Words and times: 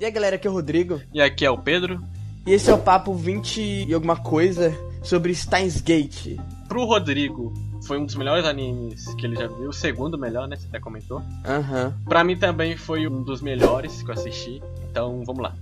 E 0.00 0.04
aí 0.06 0.10
galera, 0.10 0.36
aqui 0.36 0.48
é 0.48 0.50
o 0.50 0.54
Rodrigo. 0.54 0.98
E 1.12 1.20
aqui 1.20 1.44
é 1.44 1.50
o 1.50 1.58
Pedro. 1.58 2.02
E 2.46 2.54
esse 2.54 2.70
é 2.70 2.72
o 2.72 2.78
papo 2.78 3.12
20 3.12 3.84
e 3.86 3.92
alguma 3.92 4.16
coisa 4.16 4.74
sobre 5.02 5.34
Steins 5.34 5.82
Gate. 5.82 6.38
Pro 6.66 6.86
Rodrigo, 6.86 7.52
foi 7.86 7.98
um 7.98 8.06
dos 8.06 8.14
melhores 8.14 8.46
animes 8.46 9.12
que 9.12 9.26
ele 9.26 9.36
já 9.36 9.46
viu. 9.46 9.68
O 9.68 9.74
segundo 9.74 10.16
melhor, 10.16 10.48
né? 10.48 10.56
Você 10.56 10.66
até 10.68 10.80
comentou. 10.80 11.22
Aham. 11.44 11.88
Uhum. 11.88 12.04
Pra 12.06 12.24
mim 12.24 12.34
também 12.34 12.78
foi 12.78 13.06
um 13.06 13.22
dos 13.22 13.42
melhores 13.42 14.02
que 14.02 14.08
eu 14.08 14.14
assisti. 14.14 14.62
Então 14.90 15.22
vamos 15.26 15.42
lá. 15.42 15.54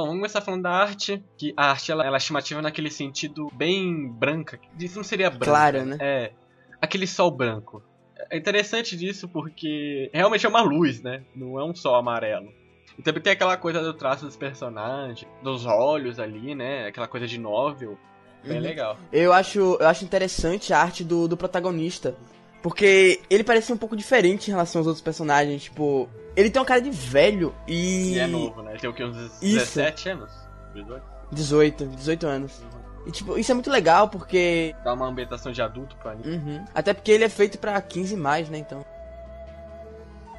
Bom, 0.00 0.06
vamos 0.06 0.20
começar 0.20 0.40
falando 0.40 0.62
da 0.62 0.70
arte, 0.70 1.22
que 1.36 1.52
a 1.54 1.72
arte 1.72 1.92
ela, 1.92 2.06
ela 2.06 2.16
é 2.16 2.20
chamativa 2.20 2.62
naquele 2.62 2.90
sentido 2.90 3.52
bem 3.52 4.08
branca. 4.08 4.58
Isso 4.78 4.96
não 4.96 5.04
seria 5.04 5.28
branca. 5.28 5.44
Claro, 5.44 5.84
né? 5.84 5.98
É. 6.00 6.32
Aquele 6.80 7.06
sol 7.06 7.30
branco. 7.30 7.82
É 8.30 8.38
interessante 8.38 8.96
disso 8.96 9.28
porque 9.28 10.10
realmente 10.14 10.46
é 10.46 10.48
uma 10.48 10.62
luz, 10.62 11.02
né? 11.02 11.22
Não 11.36 11.60
é 11.60 11.64
um 11.66 11.74
sol 11.74 11.96
amarelo. 11.96 12.50
E 12.98 13.02
também 13.02 13.22
tem 13.22 13.34
aquela 13.34 13.58
coisa 13.58 13.82
do 13.82 13.92
traço 13.92 14.24
dos 14.24 14.38
personagens, 14.38 15.28
dos 15.42 15.66
olhos 15.66 16.18
ali, 16.18 16.54
né? 16.54 16.86
Aquela 16.86 17.06
coisa 17.06 17.26
de 17.26 17.38
novel. 17.38 17.98
Bem 18.42 18.56
uhum. 18.56 18.62
legal. 18.62 18.96
Eu 19.12 19.34
acho, 19.34 19.76
eu 19.78 19.86
acho 19.86 20.02
interessante 20.02 20.72
a 20.72 20.78
arte 20.80 21.04
do, 21.04 21.28
do 21.28 21.36
protagonista. 21.36 22.16
Porque 22.62 23.20
ele 23.28 23.44
parece 23.44 23.70
um 23.70 23.76
pouco 23.76 23.94
diferente 23.94 24.48
em 24.48 24.50
relação 24.52 24.80
aos 24.80 24.86
outros 24.86 25.02
personagens. 25.02 25.64
Tipo, 25.64 26.08
ele 26.40 26.50
tem 26.50 26.60
uma 26.60 26.66
cara 26.66 26.80
de 26.80 26.90
velho 26.90 27.54
e. 27.66 28.14
E 28.14 28.18
é 28.18 28.26
novo, 28.26 28.62
né? 28.62 28.72
Ele 28.72 28.80
tem 28.80 28.90
o 28.90 28.92
que? 28.92 29.04
Uns 29.04 29.16
17 29.40 30.00
isso. 30.00 30.08
anos? 30.10 30.32
18? 30.74 31.02
18, 31.32 31.86
18 31.86 32.26
anos. 32.26 32.60
Uhum. 32.60 32.80
E 33.06 33.10
tipo, 33.10 33.38
isso 33.38 33.50
é 33.50 33.54
muito 33.54 33.70
legal 33.70 34.08
porque. 34.08 34.74
Dá 34.84 34.92
uma 34.92 35.06
ambientação 35.06 35.52
de 35.52 35.62
adulto 35.62 35.96
pra 35.96 36.14
mim. 36.14 36.22
Uhum. 36.26 36.64
Até 36.74 36.92
porque 36.92 37.10
ele 37.10 37.24
é 37.24 37.28
feito 37.28 37.58
pra 37.58 37.80
15 37.80 38.16
mais, 38.16 38.48
né? 38.48 38.58
Então. 38.58 38.84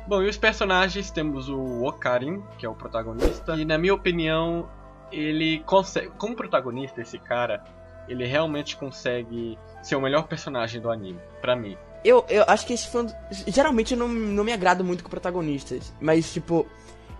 Bom, 0.07 0.21
e 0.21 0.29
os 0.29 0.37
personagens 0.37 1.09
temos 1.11 1.47
o 1.47 1.83
Okarin, 1.85 2.43
que 2.57 2.65
é 2.65 2.69
o 2.69 2.75
protagonista, 2.75 3.55
e 3.55 3.63
na 3.63 3.77
minha 3.77 3.93
opinião, 3.93 4.67
ele 5.11 5.59
consegue. 5.65 6.09
Como 6.17 6.35
protagonista, 6.35 7.01
esse 7.01 7.17
cara, 7.17 7.63
ele 8.07 8.25
realmente 8.25 8.75
consegue 8.75 9.57
ser 9.81 9.95
o 9.95 10.01
melhor 10.01 10.27
personagem 10.27 10.81
do 10.81 10.91
anime, 10.91 11.19
pra 11.41 11.55
mim. 11.55 11.77
Eu, 12.03 12.25
eu 12.29 12.43
acho 12.47 12.65
que 12.65 12.73
esse 12.73 12.87
foi 12.87 13.03
um. 13.03 13.09
Geralmente 13.47 13.93
eu 13.93 13.99
não, 13.99 14.07
não 14.07 14.43
me 14.43 14.51
agrado 14.51 14.83
muito 14.83 15.03
com 15.03 15.09
protagonistas. 15.09 15.93
Mas, 16.01 16.33
tipo, 16.33 16.65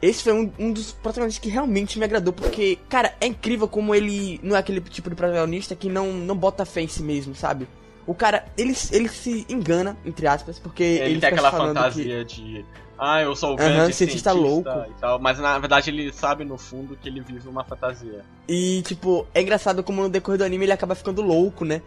esse 0.02 0.24
foi 0.24 0.34
um, 0.34 0.52
um 0.58 0.74
dos 0.74 0.92
protagonistas 0.92 1.42
que 1.42 1.50
realmente 1.50 2.00
me 2.00 2.06
agradou. 2.06 2.34
Porque, 2.34 2.80
cara, 2.90 3.14
é 3.22 3.28
incrível 3.28 3.68
como 3.68 3.94
ele 3.94 4.40
não 4.42 4.56
é 4.56 4.60
aquele 4.60 4.82
tipo 4.82 5.10
de 5.10 5.16
protagonista 5.16 5.76
que 5.76 5.90
não, 5.90 6.12
não 6.12 6.36
bota 6.36 6.66
fé 6.66 6.82
em 6.82 6.88
si 6.88 7.04
mesmo, 7.04 7.36
sabe? 7.36 7.68
O 8.08 8.16
cara, 8.16 8.46
ele, 8.58 8.76
ele 8.92 9.08
se 9.08 9.46
engana, 9.48 9.96
entre 10.04 10.26
aspas, 10.26 10.58
porque 10.58 10.84
ele, 10.84 11.12
ele 11.12 11.20
tem 11.20 11.30
aquela 11.30 11.52
fantasia 11.52 12.26
que... 12.26 12.36
de. 12.36 12.66
Ah, 12.98 13.22
eu 13.22 13.36
sou 13.36 13.54
o 13.54 13.56
grande 13.56 13.74
uhum, 13.74 13.86
cientista, 13.86 14.30
cientista 14.30 14.32
louco. 14.32 14.70
E 14.70 14.94
tal, 15.00 15.18
mas 15.18 15.40
na 15.40 15.58
verdade 15.58 15.90
ele 15.90 16.14
sabe 16.14 16.46
no 16.46 16.56
fundo 16.56 16.96
que 16.96 17.10
ele 17.10 17.20
vive 17.20 17.48
uma 17.48 17.64
fantasia. 17.64 18.24
E, 18.48 18.84
tipo, 18.84 19.26
é 19.34 19.42
engraçado 19.42 19.82
como 19.82 20.04
no 20.04 20.10
decorrer 20.10 20.38
do 20.38 20.44
anime 20.44 20.66
ele 20.66 20.72
acaba 20.72 20.94
ficando 20.94 21.22
louco, 21.22 21.66
né? 21.66 21.82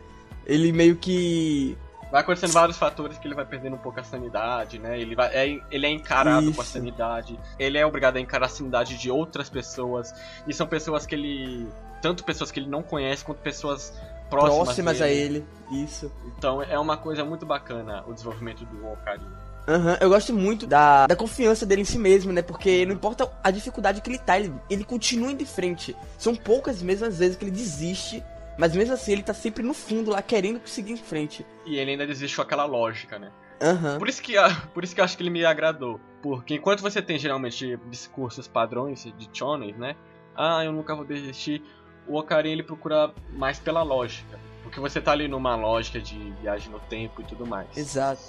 Ele 0.45 0.73
meio 0.73 0.97
que 0.97 1.79
vai 2.15 2.23
acontecendo 2.23 2.53
vários 2.53 2.79
fatores 2.79 3.19
que 3.19 3.27
ele 3.27 3.35
vai 3.35 3.45
perdendo 3.45 3.75
um 3.75 3.79
pouco 3.79 3.99
a 3.99 4.05
sanidade, 4.05 4.79
né? 4.79 5.01
Ele, 5.01 5.17
vai, 5.17 5.35
é, 5.35 5.61
ele 5.69 5.85
é 5.85 5.91
encarado 5.91 6.47
Isso. 6.47 6.55
com 6.55 6.63
a 6.63 6.65
sanidade, 6.65 7.37
ele 7.59 7.77
é 7.77 7.85
obrigado 7.85 8.19
a 8.19 8.21
encarar 8.21 8.47
a 8.47 8.49
sanidade 8.49 8.97
de 8.97 9.11
outras 9.11 9.51
pessoas, 9.51 10.15
e 10.47 10.55
são 10.55 10.65
pessoas 10.65 11.05
que 11.05 11.17
ele. 11.17 11.67
Tanto 12.01 12.23
pessoas 12.23 12.53
que 12.53 12.61
ele 12.61 12.69
não 12.69 12.85
conhece, 12.85 13.25
quanto 13.25 13.39
pessoas 13.39 13.93
próximas, 14.31 14.65
próximas 14.65 15.03
a 15.03 15.09
ele. 15.09 15.45
Isso. 15.73 16.13
Então 16.39 16.63
é 16.63 16.79
uma 16.79 16.97
coisa 16.97 17.25
muito 17.25 17.45
bacana 17.45 18.05
o 18.07 18.13
desenvolvimento 18.13 18.65
do 18.65 18.87
Ocarina. 18.93 19.43
Aham, 19.67 19.91
uhum, 19.93 19.97
eu 20.01 20.09
gosto 20.11 20.33
muito 20.33 20.69
da, 20.69 21.09
da 21.09 21.17
confiança 21.17 21.67
dele 21.67 21.83
em 21.83 21.87
si 21.87 21.99
mesmo, 21.99 22.33
né? 22.33 22.43
Porque 22.43 22.87
não 22.87 22.95
importa 22.95 23.29
a 23.43 23.51
dificuldade 23.51 24.01
que 24.01 24.09
ele 24.09 24.19
tá, 24.19 24.39
ele, 24.39 24.55
ele 24.71 24.85
continua 24.85 25.33
indo 25.33 25.39
de 25.39 25.47
frente. 25.47 25.97
São 26.17 26.37
poucas 26.37 26.81
mesmo 26.81 27.07
as 27.07 27.19
vezes 27.19 27.37
que 27.37 27.45
ele 27.45 27.51
desiste 27.51 28.23
mas 28.59 28.75
mesmo 28.75 28.95
assim, 28.95 29.13
ele 29.13 29.23
tá 29.23 29.35
sempre 29.35 29.63
no 29.63 29.75
fundo 29.75 30.11
lá, 30.11 30.23
querendo 30.23 30.61
seguir 30.67 30.93
em 30.93 30.97
frente. 30.97 31.45
E 31.67 31.77
ele 31.77 31.93
ainda 31.93 32.07
desiste 32.07 32.37
com 32.37 32.43
aquela 32.43 32.65
lógica, 32.65 33.19
né? 33.19 33.31
Uhum. 33.63 33.99
Por, 33.99 34.09
isso 34.09 34.23
que, 34.23 34.35
por 34.73 34.85
isso 34.85 34.95
que 34.95 35.01
eu 35.01 35.05
acho 35.05 35.17
que 35.17 35.23
ele 35.23 35.31
me 35.31 35.45
agradou. 35.45 36.01
Porque 36.23 36.55
enquanto 36.55 36.81
você 36.81 37.01
tem 37.03 37.19
geralmente 37.19 37.79
discursos 37.91 38.49
padrões 38.49 39.05
de 39.05 39.29
Chonen, 39.33 39.75
né? 39.75 39.97
Ah, 40.37 40.65
eu 40.65 40.73
nunca 40.73 40.95
vou 40.95 41.05
desistir. 41.05 41.63
O 42.07 42.19
Ocarina 42.19 42.53
ele 42.53 42.63
procura 42.63 43.13
mais 43.33 43.59
pela 43.59 43.83
lógica. 43.83 44.39
Porque 44.63 44.81
você 44.81 45.01
tá 45.01 45.13
ali 45.13 45.29
numa 45.29 45.55
lógica 45.57 46.01
de 46.01 46.19
viagem 46.41 46.71
no 46.71 46.81
tempo 46.81 47.21
e 47.21 47.25
tudo 47.25 47.47
mais. 47.47 47.77
Exato. 47.77 48.23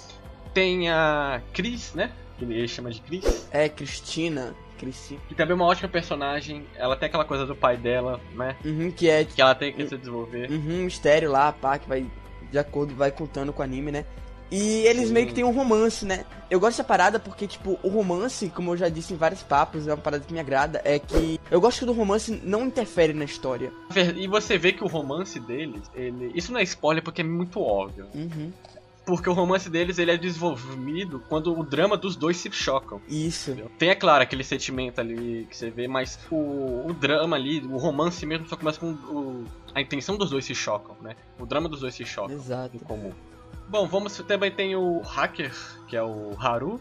Tem 0.52 0.90
a 0.90 1.42
Cris, 1.52 1.94
né? 1.94 2.12
Que 2.38 2.44
ele 2.44 2.68
chama 2.68 2.90
de 2.90 3.00
Cris. 3.00 3.48
É, 3.50 3.68
Cristina. 3.68 4.54
Cresci. 4.76 5.18
Que 5.28 5.34
também 5.34 5.52
é 5.52 5.54
uma 5.54 5.64
ótima 5.64 5.88
personagem. 5.88 6.64
Ela 6.76 6.96
tem 6.96 7.08
aquela 7.08 7.24
coisa 7.24 7.46
do 7.46 7.54
pai 7.54 7.76
dela, 7.76 8.20
né? 8.34 8.56
Uhum, 8.64 8.90
que 8.90 9.08
é. 9.08 9.24
Que 9.24 9.40
ela 9.40 9.54
tem 9.54 9.72
que 9.72 9.86
se 9.86 9.96
desenvolver. 9.96 10.50
Uhum, 10.50 10.84
mistério 10.84 11.30
lá, 11.30 11.52
pá, 11.52 11.78
que 11.78 11.88
vai. 11.88 12.06
De 12.50 12.58
acordo, 12.58 12.94
vai 12.94 13.10
contando 13.10 13.52
com 13.52 13.60
o 13.60 13.64
anime, 13.64 13.90
né? 13.90 14.04
E 14.50 14.86
eles 14.86 15.08
Sim. 15.08 15.14
meio 15.14 15.26
que 15.26 15.34
tem 15.34 15.42
um 15.42 15.50
romance, 15.50 16.04
né? 16.04 16.24
Eu 16.48 16.60
gosto 16.60 16.76
dessa 16.76 16.84
parada 16.84 17.18
porque, 17.18 17.48
tipo, 17.48 17.78
o 17.82 17.88
romance, 17.88 18.48
como 18.50 18.72
eu 18.72 18.76
já 18.76 18.88
disse 18.88 19.12
em 19.12 19.16
vários 19.16 19.42
papos, 19.42 19.88
é 19.88 19.90
uma 19.90 20.00
parada 20.00 20.22
que 20.24 20.32
me 20.32 20.38
agrada, 20.38 20.80
é 20.84 21.00
que 21.00 21.40
eu 21.50 21.60
gosto 21.60 21.84
que 21.84 21.90
o 21.90 21.92
romance 21.92 22.40
não 22.44 22.66
interfere 22.66 23.12
na 23.12 23.24
história. 23.24 23.72
E 24.16 24.28
você 24.28 24.56
vê 24.56 24.72
que 24.72 24.84
o 24.84 24.86
romance 24.86 25.40
deles, 25.40 25.90
ele. 25.94 26.30
Isso 26.32 26.52
não 26.52 26.60
é 26.60 26.62
spoiler 26.62 27.02
porque 27.02 27.22
é 27.22 27.24
muito 27.24 27.60
óbvio. 27.60 28.06
Uhum 28.14 28.52
porque 29.06 29.30
o 29.30 29.32
romance 29.32 29.70
deles 29.70 29.98
ele 29.98 30.10
é 30.10 30.16
desenvolvido 30.18 31.22
quando 31.28 31.56
o 31.56 31.62
drama 31.62 31.96
dos 31.96 32.16
dois 32.16 32.36
se 32.36 32.50
chocam. 32.50 33.00
Isso. 33.08 33.52
Entendeu? 33.52 33.70
Tem, 33.78 33.90
é 33.90 33.94
claro, 33.94 34.24
aquele 34.24 34.42
sentimento 34.42 35.00
ali 35.00 35.46
que 35.48 35.56
você 35.56 35.70
vê, 35.70 35.86
mas 35.86 36.18
o, 36.28 36.88
o 36.88 36.92
drama 36.92 37.36
ali, 37.36 37.60
o 37.60 37.78
romance 37.78 38.26
mesmo 38.26 38.48
só 38.48 38.56
começa 38.56 38.80
com 38.80 38.90
o, 38.90 39.44
a 39.72 39.80
intenção 39.80 40.18
dos 40.18 40.30
dois 40.30 40.44
se 40.44 40.54
chocam, 40.54 40.96
né? 41.00 41.14
O 41.38 41.46
drama 41.46 41.68
dos 41.68 41.80
dois 41.80 41.94
se 41.94 42.04
chocam. 42.04 42.34
Exato. 42.34 42.76
Em 42.76 42.80
comum. 42.80 43.12
Bom, 43.68 43.86
vamos 43.86 44.16
também 44.18 44.50
tem 44.50 44.74
o 44.74 45.00
hacker, 45.00 45.54
que 45.86 45.96
é 45.96 46.02
o 46.02 46.36
Haru, 46.38 46.80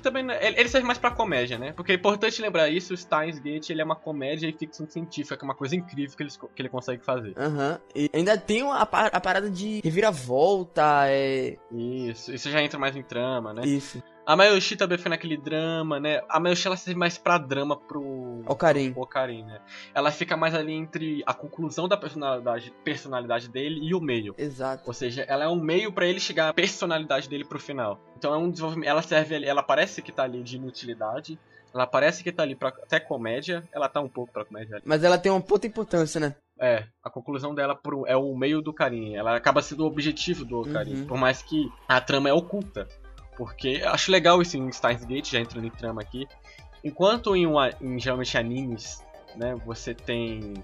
que 0.00 0.02
também 0.02 0.28
é, 0.30 0.58
ele, 0.58 0.68
serve 0.68 0.86
mais 0.86 0.98
para 0.98 1.10
comédia, 1.10 1.58
né? 1.58 1.72
Porque 1.72 1.92
é 1.92 1.94
importante 1.94 2.40
lembrar 2.40 2.68
isso, 2.68 2.94
o 2.94 2.96
Steins 2.96 3.38
Gate 3.38 3.70
ele 3.70 3.82
é 3.82 3.84
uma 3.84 3.96
comédia 3.96 4.48
e 4.48 4.52
ficção 4.52 4.88
científica, 4.88 5.36
que 5.36 5.44
é 5.44 5.46
uma 5.46 5.54
coisa 5.54 5.76
incrível 5.76 6.16
que 6.16 6.22
ele, 6.22 6.30
que 6.30 6.62
ele 6.62 6.68
consegue 6.68 7.04
fazer. 7.04 7.34
Aham. 7.36 7.72
Uhum. 7.72 7.78
E 7.94 8.10
ainda 8.12 8.36
tem 8.36 8.62
a, 8.62 8.82
a 8.82 9.20
parada 9.20 9.50
de 9.50 9.80
reviravolta, 9.84 11.04
é... 11.06 11.56
Isso, 11.70 12.32
isso 12.32 12.50
já 12.50 12.62
entra 12.62 12.78
mais 12.78 12.96
em 12.96 13.02
trama, 13.02 13.52
né? 13.52 13.62
Isso. 13.64 14.02
A 14.30 14.36
Mayoshi 14.36 14.76
também 14.76 14.96
foi 14.96 15.08
naquele 15.08 15.36
drama, 15.36 15.98
né? 15.98 16.22
A 16.28 16.38
Mayoshi 16.38 16.68
ela 16.68 16.76
serve 16.76 16.96
mais 16.96 17.18
pra 17.18 17.36
drama 17.36 17.76
pro 17.76 18.44
Ocarim. 18.46 18.92
Pro 18.92 19.02
Ocarim, 19.02 19.42
né? 19.42 19.60
Ela 19.92 20.12
fica 20.12 20.36
mais 20.36 20.54
ali 20.54 20.72
entre 20.72 21.20
a 21.26 21.34
conclusão 21.34 21.88
da 21.88 21.96
personalidade, 21.96 22.72
personalidade 22.84 23.48
dele 23.48 23.80
e 23.82 23.92
o 23.92 24.00
meio. 24.00 24.32
Exato. 24.38 24.84
Ou 24.86 24.92
seja, 24.94 25.22
ela 25.22 25.46
é 25.46 25.48
um 25.48 25.60
meio 25.60 25.92
para 25.92 26.06
ele 26.06 26.20
chegar 26.20 26.48
à 26.48 26.54
personalidade 26.54 27.28
dele 27.28 27.44
pro 27.44 27.58
final. 27.58 27.98
Então 28.16 28.32
é 28.32 28.38
um 28.38 28.48
desenvolvimento. 28.48 28.88
Ela 28.88 29.02
serve 29.02 29.34
ali, 29.34 29.46
ela 29.46 29.64
parece 29.64 30.00
que 30.00 30.12
tá 30.12 30.22
ali 30.22 30.44
de 30.44 30.54
inutilidade. 30.54 31.36
Ela 31.74 31.84
parece 31.84 32.22
que 32.22 32.30
tá 32.30 32.44
ali 32.44 32.54
pra 32.54 32.68
até 32.68 33.00
comédia. 33.00 33.68
Ela 33.72 33.88
tá 33.88 34.00
um 34.00 34.08
pouco 34.08 34.32
pra 34.32 34.44
comédia. 34.44 34.80
Mas 34.84 35.02
ela 35.02 35.18
tem 35.18 35.32
uma 35.32 35.40
puta 35.40 35.66
importância, 35.66 36.20
né? 36.20 36.36
É, 36.56 36.84
a 37.02 37.10
conclusão 37.10 37.52
dela 37.52 37.74
pro, 37.74 38.06
é 38.06 38.16
o 38.16 38.36
meio 38.36 38.62
do 38.62 38.72
carinho. 38.72 39.18
Ela 39.18 39.34
acaba 39.34 39.60
sendo 39.60 39.82
o 39.82 39.86
objetivo 39.86 40.44
do 40.44 40.62
carinho. 40.70 40.98
Uhum. 40.98 41.06
Por 41.06 41.18
mais 41.18 41.42
que 41.42 41.68
a 41.88 42.00
trama 42.00 42.28
é 42.28 42.32
oculta. 42.32 42.86
Porque 43.36 43.82
acho 43.84 44.10
legal 44.10 44.40
isso 44.42 44.56
em 44.56 44.70
Steins 44.72 45.04
Gate, 45.04 45.32
já 45.32 45.40
entrando 45.40 45.66
em 45.66 45.70
trama 45.70 46.02
aqui. 46.02 46.26
Enquanto 46.84 47.36
em, 47.36 47.46
uma, 47.46 47.70
em 47.80 47.98
geralmente 47.98 48.36
animes, 48.36 49.04
né, 49.36 49.54
você 49.64 49.94
tem. 49.94 50.54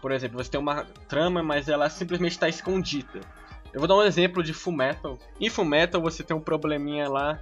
Por 0.00 0.12
exemplo, 0.12 0.42
você 0.42 0.50
tem 0.50 0.60
uma 0.60 0.84
trama, 1.08 1.42
mas 1.42 1.68
ela 1.68 1.90
simplesmente 1.90 2.32
está 2.32 2.48
escondida. 2.48 3.20
Eu 3.72 3.80
vou 3.80 3.88
dar 3.88 3.96
um 3.96 4.02
exemplo 4.02 4.42
de 4.42 4.52
Full 4.52 4.72
Metal. 4.72 5.18
Em 5.40 5.48
Full 5.48 5.64
Metal 5.64 6.00
você 6.00 6.22
tem 6.22 6.36
um 6.36 6.40
probleminha 6.40 7.08
lá 7.08 7.38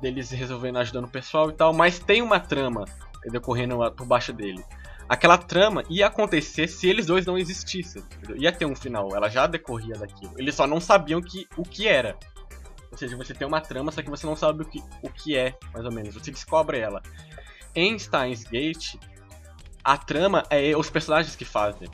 deles 0.00 0.30
resolvendo 0.30 0.78
ajudando 0.78 1.04
o 1.04 1.10
pessoal 1.10 1.50
e 1.50 1.52
tal, 1.52 1.72
mas 1.72 1.98
tem 1.98 2.22
uma 2.22 2.38
trama 2.38 2.84
decorrendo 3.26 3.78
por 3.92 4.06
baixo 4.06 4.32
dele. 4.32 4.64
Aquela 5.08 5.38
trama 5.38 5.82
ia 5.88 6.06
acontecer 6.06 6.68
se 6.68 6.86
eles 6.88 7.06
dois 7.06 7.24
não 7.24 7.38
existissem. 7.38 8.02
Ia 8.36 8.52
ter 8.52 8.66
um 8.66 8.76
final, 8.76 9.08
ela 9.14 9.28
já 9.28 9.46
decorria 9.46 9.94
daquilo. 9.94 10.34
Eles 10.36 10.54
só 10.54 10.66
não 10.66 10.80
sabiam 10.80 11.20
que, 11.22 11.48
o 11.56 11.62
que 11.62 11.88
era. 11.88 12.16
Ou 12.90 12.98
seja, 12.98 13.16
você 13.16 13.34
tem 13.34 13.46
uma 13.46 13.60
trama, 13.60 13.92
só 13.92 14.02
que 14.02 14.10
você 14.10 14.26
não 14.26 14.36
sabe 14.36 14.62
o 14.62 14.64
que, 14.64 14.82
o 15.02 15.10
que 15.10 15.36
é, 15.36 15.54
mais 15.72 15.84
ou 15.84 15.92
menos. 15.92 16.14
Você 16.14 16.30
descobre 16.30 16.78
ela. 16.78 17.02
Em 17.74 17.98
Steins 17.98 18.44
Gate, 18.44 18.94
a 19.84 19.96
trama 19.96 20.44
é 20.50 20.76
os 20.76 20.90
personagens 20.90 21.36
que 21.36 21.44
fazem. 21.44 21.88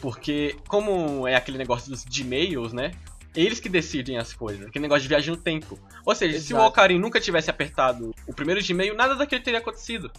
Porque, 0.00 0.56
como 0.66 1.28
é 1.28 1.34
aquele 1.34 1.58
negócio 1.58 1.90
dos 1.90 2.04
Gmails, 2.04 2.72
né? 2.72 2.90
Eles 3.34 3.60
que 3.60 3.68
decidem 3.68 4.18
as 4.18 4.32
coisas. 4.32 4.66
Aquele 4.66 4.82
negócio 4.82 5.02
de 5.02 5.08
viagem 5.08 5.30
no 5.30 5.36
tempo. 5.36 5.78
Ou 6.04 6.14
seja, 6.14 6.36
Exato. 6.36 6.46
se 6.46 6.54
o 6.54 6.66
Ocarin 6.66 6.98
nunca 6.98 7.20
tivesse 7.20 7.50
apertado 7.50 8.14
o 8.26 8.34
primeiro 8.34 8.64
Gmail, 8.64 8.94
nada 8.96 9.14
daquilo 9.14 9.42
teria 9.42 9.60
acontecido. 9.60 10.10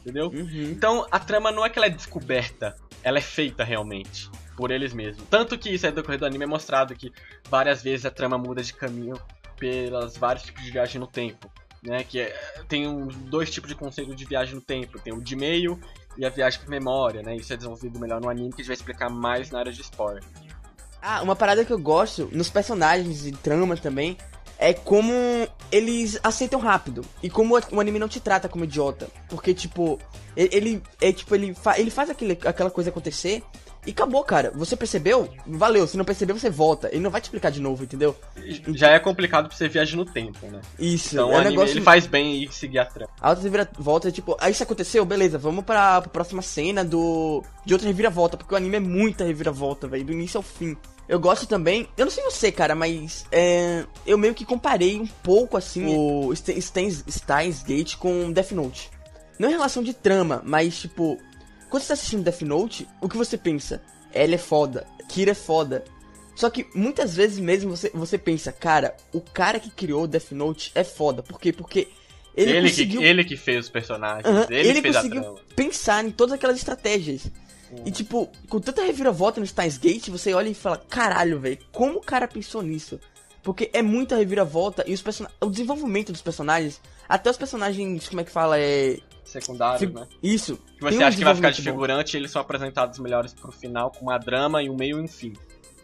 Entendeu? 0.00 0.28
Uhum. 0.28 0.70
Então, 0.70 1.06
a 1.10 1.18
trama 1.18 1.52
não 1.52 1.64
é 1.64 1.70
que 1.70 1.78
ela 1.78 1.86
é 1.86 1.90
descoberta. 1.90 2.76
Ela 3.02 3.18
é 3.18 3.22
feita 3.22 3.62
realmente. 3.62 4.30
Por 4.56 4.70
eles 4.70 4.94
mesmos. 4.94 5.22
Tanto 5.28 5.58
que 5.58 5.68
isso 5.70 5.86
é 5.86 5.90
do 5.90 5.96
decorrer 5.96 6.18
do 6.18 6.26
anime 6.26 6.44
é 6.44 6.46
mostrado 6.46 6.94
que 6.94 7.12
várias 7.48 7.82
vezes 7.82 8.06
a 8.06 8.10
trama 8.10 8.38
muda 8.38 8.62
de 8.62 8.72
caminho 8.72 9.16
pelas 9.58 10.16
vários 10.16 10.44
tipos 10.44 10.64
de 10.64 10.70
viagem 10.70 11.00
no 11.00 11.06
tempo. 11.06 11.50
Né, 11.82 12.02
que 12.02 12.18
é, 12.18 12.34
tem 12.68 12.88
um, 12.88 13.06
dois 13.06 13.48
tipos 13.48 13.68
de 13.68 13.76
conceito 13.76 14.12
de 14.12 14.24
viagem 14.24 14.56
no 14.56 14.60
tempo. 14.60 14.98
Tem 14.98 15.12
o 15.12 15.20
de 15.20 15.36
meio 15.36 15.78
e 16.18 16.24
a 16.24 16.30
viagem 16.30 16.58
por 16.58 16.68
memória, 16.68 17.22
né? 17.22 17.36
Isso 17.36 17.52
é 17.52 17.56
desenvolvido 17.56 18.00
melhor 18.00 18.20
no 18.20 18.28
anime, 18.28 18.48
que 18.48 18.56
a 18.56 18.58
gente 18.58 18.68
vai 18.68 18.74
explicar 18.74 19.08
mais 19.08 19.50
na 19.50 19.60
área 19.60 19.72
de 19.72 19.82
spoiler. 19.82 20.24
Ah, 21.00 21.22
uma 21.22 21.36
parada 21.36 21.64
que 21.64 21.72
eu 21.72 21.78
gosto 21.78 22.28
nos 22.32 22.50
personagens 22.50 23.26
e 23.26 23.30
trama 23.30 23.76
também 23.76 24.16
é 24.58 24.72
como 24.72 25.12
eles 25.70 26.18
aceitam 26.22 26.58
rápido 26.58 27.04
e 27.22 27.28
como 27.28 27.54
o 27.70 27.80
anime 27.80 27.98
não 27.98 28.08
te 28.08 28.20
trata 28.20 28.48
como 28.48 28.64
idiota, 28.64 29.08
porque 29.28 29.52
tipo, 29.52 29.98
ele 30.34 30.82
é 31.00 31.12
tipo 31.12 31.34
ele, 31.34 31.54
fa 31.54 31.78
ele 31.78 31.90
faz 31.90 32.08
aquele, 32.10 32.38
aquela 32.44 32.70
coisa 32.70 32.90
acontecer 32.90 33.42
e 33.86 33.90
acabou, 33.90 34.22
cara. 34.24 34.52
Você 34.54 34.76
percebeu? 34.76 35.28
Valeu. 35.46 35.86
Se 35.86 35.96
não 35.96 36.04
percebeu, 36.04 36.38
você 36.38 36.50
volta. 36.50 36.88
Ele 36.88 37.00
não 37.00 37.10
vai 37.10 37.20
te 37.20 37.24
explicar 37.24 37.50
de 37.50 37.60
novo, 37.60 37.84
entendeu? 37.84 38.16
Já 38.74 38.90
é 38.90 38.98
complicado 38.98 39.48
pra 39.48 39.56
você 39.56 39.68
viajar 39.68 39.96
no 39.96 40.04
tempo, 40.04 40.46
né? 40.46 40.60
Isso. 40.78 41.14
Então 41.14 41.30
é 41.30 41.36
anime, 41.36 41.50
negócio... 41.50 41.74
ele 41.74 41.82
faz 41.82 42.06
bem 42.06 42.42
e 42.42 42.52
seguir 42.52 42.80
a 42.80 42.84
trama. 42.84 43.10
A 43.20 43.30
outra 43.30 43.44
reviravolta 43.44 44.08
é 44.08 44.10
tipo, 44.10 44.36
aí 44.40 44.52
isso 44.52 44.62
aconteceu, 44.62 45.04
beleza, 45.04 45.38
vamos 45.38 45.64
pra, 45.64 46.00
pra 46.00 46.10
próxima 46.10 46.42
cena 46.42 46.84
do 46.84 47.42
de 47.64 47.72
outra 47.72 47.88
reviravolta, 47.88 48.36
porque 48.36 48.54
o 48.54 48.56
anime 48.56 48.76
é 48.76 48.80
muita 48.80 49.24
reviravolta, 49.24 49.86
velho, 49.86 50.04
do 50.04 50.12
início 50.12 50.38
ao 50.38 50.42
fim. 50.42 50.76
Eu 51.08 51.20
gosto 51.20 51.46
também, 51.46 51.88
eu 51.96 52.04
não 52.04 52.10
sei 52.10 52.24
você, 52.24 52.50
cara, 52.50 52.74
mas 52.74 53.26
é, 53.30 53.84
eu 54.04 54.18
meio 54.18 54.34
que 54.34 54.44
comparei 54.44 54.98
um 54.98 55.06
pouco 55.06 55.56
assim 55.56 55.86
o 55.86 56.34
Steins, 56.34 57.04
Steins 57.08 57.62
Gate 57.62 57.96
com 57.96 58.32
Death 58.32 58.50
Note. 58.52 58.90
Não 59.38 59.48
em 59.48 59.52
relação 59.52 59.82
de 59.82 59.92
trama, 59.92 60.42
mas 60.44 60.78
tipo, 60.78 61.18
quando 61.68 61.82
você 61.82 61.88
tá 61.88 61.94
assistindo 61.94 62.24
Death 62.24 62.42
Note, 62.42 62.88
o 63.00 63.08
que 63.08 63.16
você 63.16 63.36
pensa? 63.36 63.82
Ela 64.12 64.34
é 64.34 64.38
foda, 64.38 64.86
Kira 65.08 65.32
é 65.32 65.34
foda. 65.34 65.84
Só 66.34 66.50
que 66.50 66.66
muitas 66.74 67.16
vezes 67.16 67.38
mesmo 67.38 67.76
você, 67.76 67.90
você 67.94 68.18
pensa, 68.18 68.52
cara, 68.52 68.94
o 69.12 69.20
cara 69.20 69.58
que 69.58 69.70
criou 69.70 70.06
Death 70.06 70.32
Note 70.32 70.70
é 70.74 70.84
foda. 70.84 71.22
Por 71.22 71.40
quê? 71.40 71.52
Porque 71.52 71.88
ele, 72.36 72.50
ele 72.50 72.68
conseguiu... 72.68 73.00
Que, 73.00 73.06
ele 73.06 73.24
que 73.24 73.36
fez 73.36 73.64
os 73.64 73.70
personagens, 73.70 74.26
uhum, 74.26 74.44
ele, 74.50 74.68
ele 74.68 74.82
conseguiu 74.82 75.38
pensar 75.54 76.04
em 76.04 76.10
todas 76.10 76.34
aquelas 76.34 76.58
estratégias. 76.58 77.30
Uhum. 77.70 77.82
E 77.86 77.90
tipo, 77.90 78.30
com 78.48 78.60
tanta 78.60 78.84
reviravolta 78.84 79.40
no 79.40 79.46
Steins 79.46 79.78
Gate, 79.78 80.08
você 80.08 80.34
olha 80.34 80.48
e 80.48 80.54
fala, 80.54 80.76
caralho, 80.76 81.40
velho, 81.40 81.58
como 81.72 81.98
o 81.98 82.02
cara 82.02 82.28
pensou 82.28 82.62
nisso? 82.62 83.00
Porque 83.42 83.70
é 83.72 83.80
muita 83.80 84.16
reviravolta 84.16 84.84
e 84.86 84.92
os 84.92 85.00
person... 85.00 85.26
o 85.40 85.48
desenvolvimento 85.48 86.12
dos 86.12 86.20
personagens, 86.20 86.80
até 87.08 87.30
os 87.30 87.36
personagens, 87.38 88.08
como 88.08 88.20
é 88.20 88.24
que 88.24 88.30
fala, 88.30 88.58
é 88.58 88.98
secundários, 89.26 89.80
Fi 89.80 89.94
né? 89.94 90.06
Isso. 90.22 90.58
Que 90.76 90.82
você 90.82 90.98
um 90.98 91.06
acha 91.06 91.16
que 91.16 91.24
vai 91.24 91.34
ficar 91.34 91.50
de 91.50 91.62
figurante 91.62 92.12
bom. 92.12 92.18
eles 92.18 92.30
são 92.30 92.40
apresentados 92.40 92.98
melhores 92.98 93.34
pro 93.34 93.52
final, 93.52 93.90
com 93.90 94.06
uma 94.06 94.18
drama 94.18 94.62
e 94.62 94.70
um 94.70 94.76
meio 94.76 94.98
e 94.98 95.02
um 95.02 95.08
fim. 95.08 95.34